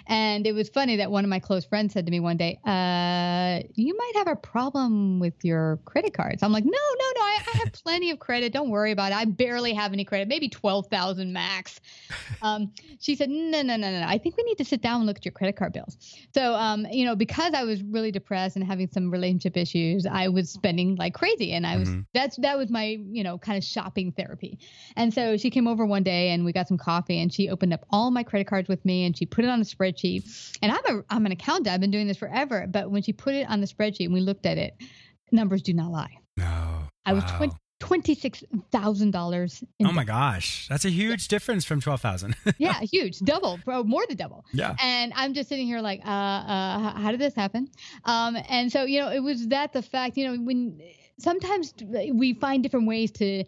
and 0.09 0.47
it 0.47 0.53
was 0.53 0.71
funny 0.71 0.97
that 0.97 1.11
one 1.11 1.23
of 1.23 1.29
my 1.29 1.38
close 1.38 1.66
friends 1.66 1.92
said 1.92 2.07
to 2.07 2.11
me 2.11 2.18
one 2.18 2.38
day, 2.38 2.59
uh, 2.64 3.61
you 3.75 3.94
might 3.94 4.12
have 4.16 4.27
a 4.29 4.37
problem 4.37 5.21
with 5.21 5.35
your 5.42 5.79
credit 5.85 6.14
cards. 6.14 6.42
I'm 6.42 6.51
like, 6.51 6.64
no, 6.64 6.71
no, 6.71 7.12
no, 7.14 7.21
I, 7.21 7.38
I 7.55 7.59
have 7.59 7.73
plenty 7.73 8.11
of 8.11 8.18
credit. 8.18 8.53
Don't 8.53 8.71
worry 8.71 8.90
about 8.90 9.12
it. 9.12 9.16
I 9.16 9.27
barely 9.27 9.75
have 9.75 9.92
any 9.92 10.05
credit, 10.05 10.27
maybe 10.27 10.49
12,000 10.49 11.33
max. 11.33 11.81
Um, 12.40 12.73
she 13.01 13.16
said, 13.16 13.31
no, 13.31 13.62
no, 13.62 13.77
no, 13.77 13.90
no, 13.90 14.01
no. 14.01 14.07
I 14.07 14.16
think 14.16 14.37
we 14.37 14.44
need 14.44 14.59
to 14.59 14.64
sit 14.64 14.81
down 14.81 14.99
and 14.99 15.07
look 15.07 15.16
at 15.16 15.25
your 15.25 15.33
credit 15.33 15.57
card 15.57 15.73
bills. 15.73 15.97
So, 16.33 16.55
um, 16.55 16.87
you 16.92 17.05
know, 17.05 17.16
because 17.16 17.53
I 17.53 17.64
was 17.64 17.83
really 17.83 18.12
depressed 18.12 18.55
and 18.55 18.64
having 18.64 18.88
some 18.88 19.11
relationship 19.11 19.57
issues, 19.57 20.07
I 20.07 20.29
was 20.29 20.49
spending 20.51 20.94
like 20.94 21.14
crazy. 21.14 21.53
And 21.53 21.66
I 21.66 21.79
was, 21.79 21.88
mm-hmm. 21.88 22.03
that's, 22.14 22.37
that 22.37 22.57
was 22.57 22.71
my, 22.71 22.99
you 23.11 23.25
know, 23.25 23.38
kind 23.38 23.59
of 23.59 23.64
shopping 23.64 24.12
therapy. 24.12 24.61
And 24.94 25.12
so 25.12 25.37
she 25.37 25.51
came 25.51 25.66
over 25.66 25.85
one 25.85 26.05
day 26.05 26.31
and 26.31 26.44
we 26.44 26.53
got 26.53 26.68
some 26.68 26.79
coffee 26.79 27.21
and 27.21 27.33
she 27.33 27.49
opened 27.49 27.73
up 27.73 27.85
all 27.90 28.12
my 28.12 28.23
credit 28.23 28.47
cards 28.47 28.68
with 28.68 28.85
me 28.85 29.05
and 29.05 29.16
she 29.16 29.27
put 29.27 29.44
it 29.44 29.49
on 29.49 29.61
a 29.61 29.64
spreadsheet 29.64 29.98
spreadsheet. 29.99 30.59
And 30.63 30.73
I'm 30.73 30.99
a 30.99 31.05
I'm 31.11 31.27
an 31.27 31.33
accountant. 31.33 31.69
I've 31.69 31.81
been 31.81 31.91
doing 31.91 32.07
this 32.07 32.17
forever. 32.17 32.67
But 32.69 32.91
when 32.91 33.03
she 33.03 33.13
put 33.13 33.35
it 33.35 33.49
on 33.49 33.61
the 33.61 33.67
spreadsheet 33.67 34.07
and 34.07 34.15
we 34.15 34.21
looked 34.21 34.47
at 34.47 34.59
it, 34.59 34.75
numbers 35.33 35.63
do 35.63 35.73
not 35.73 35.91
lie. 35.91 36.19
No. 36.37 36.85
I 37.05 37.13
was 37.13 37.25
wow. 37.25 37.39
20, 37.39 37.57
Twenty-six 37.81 38.43
thousand 38.73 39.13
dollars. 39.13 39.63
Oh 39.85 39.93
my 39.93 40.03
gosh, 40.03 40.67
that's 40.69 40.85
a 40.85 40.91
huge 40.91 41.27
yeah. 41.27 41.29
difference 41.29 41.65
from 41.65 41.81
twelve 41.81 42.01
thousand. 42.01 42.35
yeah, 42.59 42.81
huge, 42.81 43.21
double, 43.21 43.61
bro, 43.65 43.85
more 43.85 44.05
than 44.09 44.17
double. 44.17 44.45
Yeah. 44.53 44.75
And 44.83 45.13
I'm 45.15 45.33
just 45.33 45.49
sitting 45.49 45.69
here 45.69 45.81
like, 45.81 46.01
uh, 46.05 46.11
uh, 46.11 46.99
how 46.99 47.13
did 47.13 47.21
this 47.21 47.37
happen? 47.37 47.69
Um, 48.05 48.37
and 48.49 48.73
so 48.73 48.83
you 48.83 49.01
know, 49.01 49.13
it 49.13 49.21
was 49.21 49.47
that 49.49 49.73
the 49.73 49.83
fact, 49.83 50.17
you 50.17 50.27
know, 50.27 50.43
when 50.43 50.81
sometimes 51.21 51.73
we 52.13 52.35
find 52.35 52.65
different 52.65 52.89
ways 52.89 53.13
to 53.13 53.45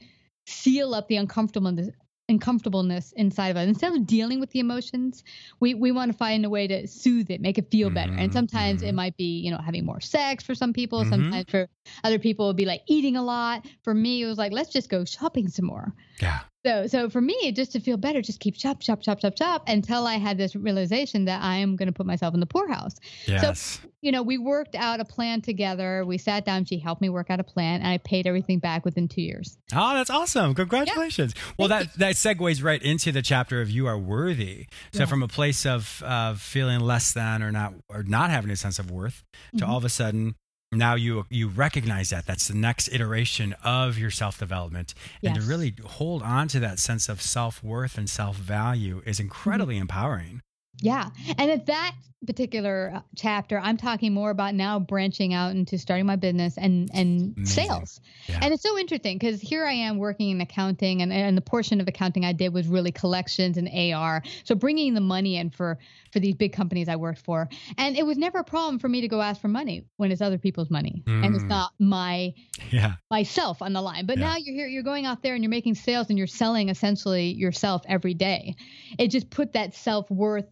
seal 0.46 0.94
up 0.94 1.08
the 1.08 1.16
uncomfortableness 1.16 1.90
uncomfortableness 2.30 3.12
inside 3.16 3.48
of 3.48 3.56
us. 3.56 3.66
Instead 3.66 3.92
of 3.92 4.06
dealing 4.06 4.40
with 4.40 4.50
the 4.50 4.60
emotions, 4.60 5.22
we, 5.60 5.74
we 5.74 5.92
want 5.92 6.10
to 6.10 6.16
find 6.16 6.46
a 6.46 6.50
way 6.50 6.66
to 6.66 6.86
soothe 6.86 7.30
it, 7.30 7.40
make 7.40 7.58
it 7.58 7.70
feel 7.70 7.90
better. 7.90 8.12
Mm-hmm. 8.12 8.20
And 8.20 8.32
sometimes 8.32 8.80
mm-hmm. 8.80 8.88
it 8.88 8.94
might 8.94 9.16
be, 9.16 9.40
you 9.40 9.50
know, 9.50 9.58
having 9.58 9.84
more 9.84 10.00
sex 10.00 10.42
for 10.44 10.54
some 10.54 10.72
people. 10.72 11.00
Mm-hmm. 11.00 11.10
Sometimes 11.10 11.50
for 11.50 11.68
other 12.04 12.18
people, 12.18 12.46
it 12.46 12.50
would 12.50 12.56
be 12.56 12.64
like 12.64 12.82
eating 12.86 13.16
a 13.16 13.22
lot. 13.22 13.66
For 13.82 13.92
me, 13.92 14.22
it 14.22 14.26
was 14.26 14.38
like, 14.38 14.52
let's 14.52 14.70
just 14.70 14.88
go 14.88 15.04
shopping 15.04 15.48
some 15.48 15.66
more. 15.66 15.92
Yeah. 16.22 16.40
So, 16.64 16.86
so 16.86 17.08
for 17.08 17.22
me, 17.22 17.52
just 17.52 17.72
to 17.72 17.80
feel 17.80 17.96
better, 17.96 18.20
just 18.20 18.38
keep 18.38 18.54
chop, 18.54 18.80
chop, 18.80 19.00
chop, 19.00 19.20
chop, 19.20 19.34
chop 19.34 19.62
until 19.66 20.06
I 20.06 20.16
had 20.16 20.36
this 20.36 20.54
realization 20.54 21.24
that 21.24 21.42
I 21.42 21.56
am 21.56 21.76
going 21.76 21.86
to 21.86 21.92
put 21.92 22.04
myself 22.04 22.34
in 22.34 22.40
the 22.40 22.46
poorhouse. 22.46 22.96
Yes. 23.26 23.80
So, 23.82 23.88
you 24.02 24.12
know, 24.12 24.22
we 24.22 24.36
worked 24.36 24.74
out 24.74 25.00
a 25.00 25.06
plan 25.06 25.40
together. 25.40 26.04
We 26.04 26.18
sat 26.18 26.44
down. 26.44 26.66
She 26.66 26.78
helped 26.78 27.00
me 27.00 27.08
work 27.08 27.30
out 27.30 27.40
a 27.40 27.44
plan, 27.44 27.80
and 27.80 27.88
I 27.88 27.96
paid 27.98 28.26
everything 28.26 28.58
back 28.58 28.84
within 28.84 29.08
two 29.08 29.22
years. 29.22 29.56
Oh, 29.74 29.94
that's 29.94 30.10
awesome! 30.10 30.54
Congratulations. 30.54 31.34
Yeah. 31.34 31.52
Well, 31.58 31.68
that 31.68 31.94
that 31.94 32.14
segues 32.14 32.62
right 32.62 32.82
into 32.82 33.12
the 33.12 33.22
chapter 33.22 33.60
of 33.60 33.70
you 33.70 33.86
are 33.86 33.98
worthy. 33.98 34.66
So, 34.92 35.00
yeah. 35.00 35.06
from 35.06 35.22
a 35.22 35.28
place 35.28 35.66
of 35.66 36.02
of 36.02 36.40
feeling 36.40 36.80
less 36.80 37.12
than 37.12 37.42
or 37.42 37.52
not 37.52 37.74
or 37.88 38.02
not 38.02 38.30
having 38.30 38.50
a 38.50 38.56
sense 38.56 38.78
of 38.78 38.90
worth 38.90 39.22
to 39.52 39.58
mm-hmm. 39.58 39.70
all 39.70 39.78
of 39.78 39.84
a 39.84 39.90
sudden 39.90 40.34
now 40.72 40.94
you 40.94 41.26
you 41.30 41.48
recognize 41.48 42.10
that 42.10 42.26
that's 42.26 42.46
the 42.48 42.54
next 42.54 42.88
iteration 42.92 43.54
of 43.64 43.98
your 43.98 44.10
self-development 44.10 44.94
yes. 45.20 45.34
and 45.34 45.42
to 45.42 45.48
really 45.48 45.74
hold 45.84 46.22
on 46.22 46.46
to 46.48 46.60
that 46.60 46.78
sense 46.78 47.08
of 47.08 47.20
self-worth 47.20 47.98
and 47.98 48.08
self-value 48.08 49.02
is 49.04 49.18
incredibly 49.18 49.74
mm-hmm. 49.74 49.82
empowering 49.82 50.42
Yeah. 50.80 51.10
And 51.36 51.50
at 51.50 51.66
that 51.66 51.94
particular 52.26 52.92
uh, 52.96 53.00
chapter, 53.16 53.58
I'm 53.58 53.76
talking 53.76 54.12
more 54.12 54.30
about 54.30 54.54
now 54.54 54.78
branching 54.78 55.32
out 55.34 55.52
into 55.52 55.78
starting 55.78 56.06
my 56.06 56.16
business 56.16 56.56
and 56.58 56.90
and 56.92 57.34
Amazing. 57.36 57.46
sales. 57.46 58.00
Yeah. 58.28 58.40
And 58.42 58.52
it's 58.54 58.62
so 58.62 58.78
interesting 58.78 59.16
because 59.18 59.40
here 59.40 59.64
I 59.64 59.72
am 59.72 59.98
working 59.98 60.30
in 60.30 60.40
accounting, 60.40 61.02
and, 61.02 61.12
and 61.12 61.36
the 61.36 61.40
portion 61.42 61.80
of 61.80 61.88
accounting 61.88 62.24
I 62.24 62.32
did 62.32 62.52
was 62.52 62.66
really 62.68 62.92
collections 62.92 63.56
and 63.56 63.68
AR. 63.68 64.22
So 64.44 64.54
bringing 64.54 64.94
the 64.94 65.00
money 65.00 65.36
in 65.36 65.50
for 65.50 65.78
for 66.12 66.20
these 66.20 66.34
big 66.34 66.52
companies 66.52 66.88
I 66.88 66.96
worked 66.96 67.20
for, 67.24 67.48
and 67.78 67.96
it 67.96 68.04
was 68.04 68.18
never 68.18 68.38
a 68.38 68.44
problem 68.44 68.78
for 68.78 68.88
me 68.88 69.00
to 69.00 69.08
go 69.08 69.20
ask 69.20 69.40
for 69.40 69.48
money 69.48 69.86
when 69.96 70.12
it's 70.12 70.20
other 70.20 70.38
people's 70.38 70.70
money 70.70 71.02
and 71.06 71.34
it's 71.34 71.44
Mm. 71.44 71.48
not 71.48 71.72
my 71.78 72.34
Yeah. 72.70 72.94
myself 73.10 73.62
on 73.62 73.72
the 73.72 73.80
line. 73.82 74.06
But 74.06 74.18
Yeah. 74.18 74.28
now 74.30 74.36
you're 74.36 74.54
here, 74.54 74.66
you're 74.66 74.82
going 74.82 75.06
out 75.06 75.22
there 75.22 75.34
and 75.34 75.42
you're 75.42 75.50
making 75.50 75.74
sales 75.74 76.08
and 76.10 76.18
you're 76.18 76.26
selling 76.26 76.68
essentially 76.68 77.32
yourself 77.32 77.82
every 77.88 78.14
day. 78.14 78.56
It 78.98 79.08
just 79.08 79.30
put 79.30 79.52
that 79.54 79.74
self 79.74 80.10
worth 80.10 80.46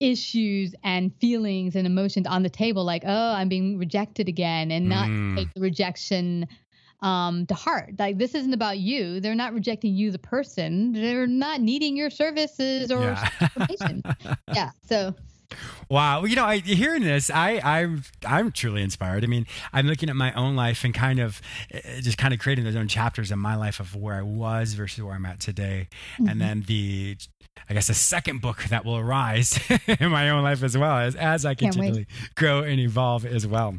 issues 0.00 0.74
and 0.82 1.14
feelings 1.20 1.76
and 1.76 1.86
emotions 1.86 2.26
on 2.26 2.42
the 2.42 2.48
table 2.48 2.84
like 2.84 3.02
oh 3.06 3.32
i'm 3.34 3.48
being 3.48 3.78
rejected 3.78 4.28
again 4.28 4.70
and 4.70 4.88
not 4.88 5.08
Mm. 5.08 5.36
take 5.36 5.52
the 5.54 5.60
rejection 5.60 6.48
um 7.02 7.46
to 7.46 7.54
heart 7.54 7.94
like 7.98 8.18
this 8.18 8.34
isn't 8.34 8.52
about 8.54 8.78
you 8.78 9.20
they're 9.20 9.34
not 9.34 9.52
rejecting 9.52 9.94
you 9.94 10.10
the 10.10 10.18
person 10.18 10.92
they're 10.92 11.26
not 11.26 11.60
needing 11.60 11.96
your 11.96 12.10
services 12.10 12.90
or 12.90 13.02
Yeah. 13.02 13.28
yeah 14.54 14.70
so 14.86 15.14
Wow. 15.88 16.24
You 16.26 16.36
know, 16.36 16.44
I, 16.44 16.58
hearing 16.58 17.02
this, 17.02 17.28
I, 17.28 17.58
I'm, 17.64 18.04
I'm 18.24 18.52
truly 18.52 18.82
inspired. 18.82 19.24
I 19.24 19.26
mean, 19.26 19.48
I'm 19.72 19.88
looking 19.88 20.08
at 20.08 20.14
my 20.14 20.32
own 20.34 20.54
life 20.54 20.84
and 20.84 20.94
kind 20.94 21.18
of 21.18 21.40
uh, 21.74 21.78
just 22.00 22.18
kind 22.18 22.32
of 22.32 22.38
creating 22.38 22.64
those 22.64 22.76
own 22.76 22.86
chapters 22.86 23.32
in 23.32 23.40
my 23.40 23.56
life 23.56 23.80
of 23.80 23.96
where 23.96 24.14
I 24.14 24.22
was 24.22 24.74
versus 24.74 25.02
where 25.02 25.12
I'm 25.12 25.26
at 25.26 25.40
today. 25.40 25.88
Mhm. 26.20 26.30
And 26.30 26.40
then 26.40 26.62
the, 26.68 27.16
I 27.70 27.74
guess 27.74 27.88
a 27.88 27.94
second 27.94 28.40
book 28.40 28.64
that 28.64 28.84
will 28.84 28.96
arise 28.96 29.58
in 29.86 30.10
my 30.10 30.28
own 30.30 30.42
life 30.42 30.64
as 30.64 30.76
well 30.76 30.98
as, 30.98 31.14
as 31.14 31.46
I 31.46 31.54
continually 31.54 32.08
grow 32.34 32.62
and 32.64 32.80
evolve 32.80 33.24
as 33.24 33.46
well. 33.46 33.78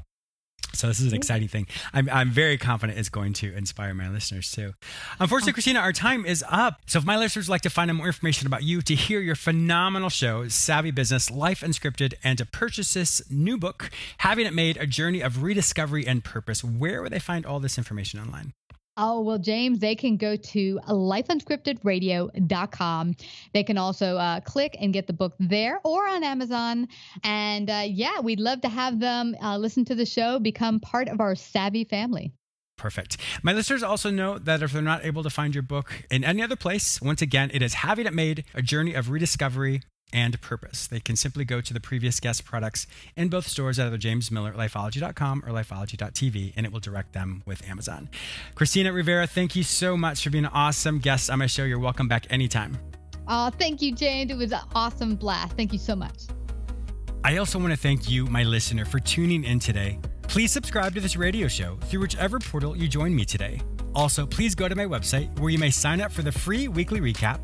So 0.73 0.87
this 0.87 1.01
is 1.01 1.11
an 1.11 1.17
exciting 1.17 1.49
thing. 1.49 1.67
I'm, 1.93 2.09
I'm 2.09 2.29
very 2.29 2.57
confident 2.57 2.97
it's 2.97 3.09
going 3.09 3.33
to 3.33 3.53
inspire 3.53 3.93
my 3.93 4.07
listeners 4.09 4.49
too. 4.49 4.73
Unfortunately, 5.19 5.51
Christina, 5.51 5.79
our 5.79 5.91
time 5.91 6.25
is 6.25 6.43
up. 6.49 6.79
So 6.87 6.99
if 6.99 7.05
my 7.05 7.17
listeners 7.17 7.49
would 7.49 7.53
like 7.53 7.61
to 7.63 7.69
find 7.69 7.91
out 7.91 7.97
more 7.97 8.07
information 8.07 8.47
about 8.47 8.63
you, 8.63 8.81
to 8.83 8.95
hear 8.95 9.19
your 9.19 9.35
phenomenal 9.35 10.07
show, 10.09 10.47
Savvy 10.47 10.91
Business, 10.91 11.29
Life 11.29 11.59
Unscripted, 11.59 12.13
and 12.23 12.37
to 12.37 12.45
purchase 12.45 12.93
this 12.93 13.21
new 13.29 13.57
book, 13.57 13.91
Having 14.19 14.45
It 14.47 14.53
Made, 14.53 14.77
A 14.77 14.87
Journey 14.87 15.19
of 15.19 15.43
Rediscovery 15.43 16.07
and 16.07 16.23
Purpose, 16.23 16.63
where 16.63 17.01
would 17.01 17.11
they 17.11 17.19
find 17.19 17.45
all 17.45 17.59
this 17.59 17.77
information 17.77 18.21
online? 18.21 18.53
Oh, 18.97 19.21
well, 19.21 19.37
James, 19.37 19.79
they 19.79 19.95
can 19.95 20.17
go 20.17 20.35
to 20.35 20.81
lifeunscriptedradio.com. 20.87 23.15
They 23.53 23.63
can 23.63 23.77
also 23.77 24.17
uh, 24.17 24.41
click 24.41 24.75
and 24.79 24.91
get 24.93 25.07
the 25.07 25.13
book 25.13 25.33
there 25.39 25.79
or 25.83 26.05
on 26.07 26.25
Amazon. 26.25 26.89
And 27.23 27.69
uh, 27.69 27.83
yeah, 27.87 28.19
we'd 28.19 28.41
love 28.41 28.59
to 28.61 28.69
have 28.69 28.99
them 28.99 29.35
uh, 29.41 29.57
listen 29.57 29.85
to 29.85 29.95
the 29.95 30.05
show, 30.05 30.39
become 30.39 30.81
part 30.81 31.07
of 31.07 31.21
our 31.21 31.35
savvy 31.35 31.85
family. 31.85 32.33
Perfect. 32.77 33.17
My 33.43 33.53
listeners 33.53 33.83
also 33.83 34.09
know 34.09 34.39
that 34.39 34.63
if 34.63 34.73
they're 34.73 34.81
not 34.81 35.05
able 35.05 35.23
to 35.23 35.29
find 35.29 35.53
your 35.53 35.61
book 35.61 36.05
in 36.09 36.23
any 36.23 36.41
other 36.41 36.55
place, 36.55 37.01
once 37.01 37.21
again, 37.21 37.51
it 37.53 37.61
is 37.61 37.75
Having 37.75 38.07
It 38.07 38.13
Made, 38.13 38.43
A 38.55 38.61
Journey 38.61 38.93
of 38.95 39.09
Rediscovery 39.11 39.81
and 40.13 40.39
Purpose. 40.41 40.87
They 40.87 40.99
can 40.99 41.15
simply 41.15 41.45
go 41.45 41.61
to 41.61 41.73
the 41.73 41.79
previous 41.79 42.19
guest 42.19 42.45
products 42.45 42.87
in 43.15 43.29
both 43.29 43.47
stores 43.47 43.79
at 43.79 43.87
either 43.87 43.97
James 43.97 44.31
Miller, 44.31 44.53
lifeology.com 44.53 45.43
or 45.45 45.51
lifeology.tv, 45.51 46.53
and 46.55 46.65
it 46.65 46.71
will 46.71 46.79
direct 46.79 47.13
them 47.13 47.43
with 47.45 47.67
Amazon. 47.69 48.09
Christina 48.55 48.91
Rivera, 48.91 49.27
thank 49.27 49.55
you 49.55 49.63
so 49.63 49.95
much 49.95 50.23
for 50.23 50.29
being 50.29 50.45
an 50.45 50.51
awesome 50.53 50.99
guest 50.99 51.29
on 51.29 51.39
my 51.39 51.47
show. 51.47 51.63
You're 51.63 51.79
welcome 51.79 52.07
back 52.07 52.25
anytime. 52.29 52.77
Oh, 53.27 53.49
thank 53.49 53.81
you, 53.81 53.93
James. 53.93 54.31
It 54.31 54.37
was 54.37 54.51
an 54.51 54.61
awesome 54.75 55.15
blast. 55.15 55.55
Thank 55.55 55.73
you 55.73 55.79
so 55.79 55.95
much. 55.95 56.23
I 57.23 57.37
also 57.37 57.59
want 57.59 57.71
to 57.71 57.77
thank 57.77 58.09
you, 58.09 58.25
my 58.25 58.43
listener, 58.43 58.83
for 58.83 58.99
tuning 58.99 59.43
in 59.43 59.59
today. 59.59 59.99
Please 60.23 60.51
subscribe 60.51 60.93
to 60.95 61.01
this 61.01 61.15
radio 61.15 61.47
show 61.47 61.77
through 61.83 62.01
whichever 62.01 62.39
portal 62.39 62.75
you 62.75 62.87
join 62.87 63.13
me 63.13 63.25
today. 63.25 63.61
Also, 63.93 64.25
please 64.25 64.55
go 64.55 64.67
to 64.67 64.75
my 64.75 64.85
website 64.85 65.37
where 65.39 65.49
you 65.49 65.59
may 65.59 65.69
sign 65.69 66.01
up 66.01 66.11
for 66.11 66.21
the 66.21 66.31
free 66.31 66.67
weekly 66.67 67.01
recap, 67.01 67.43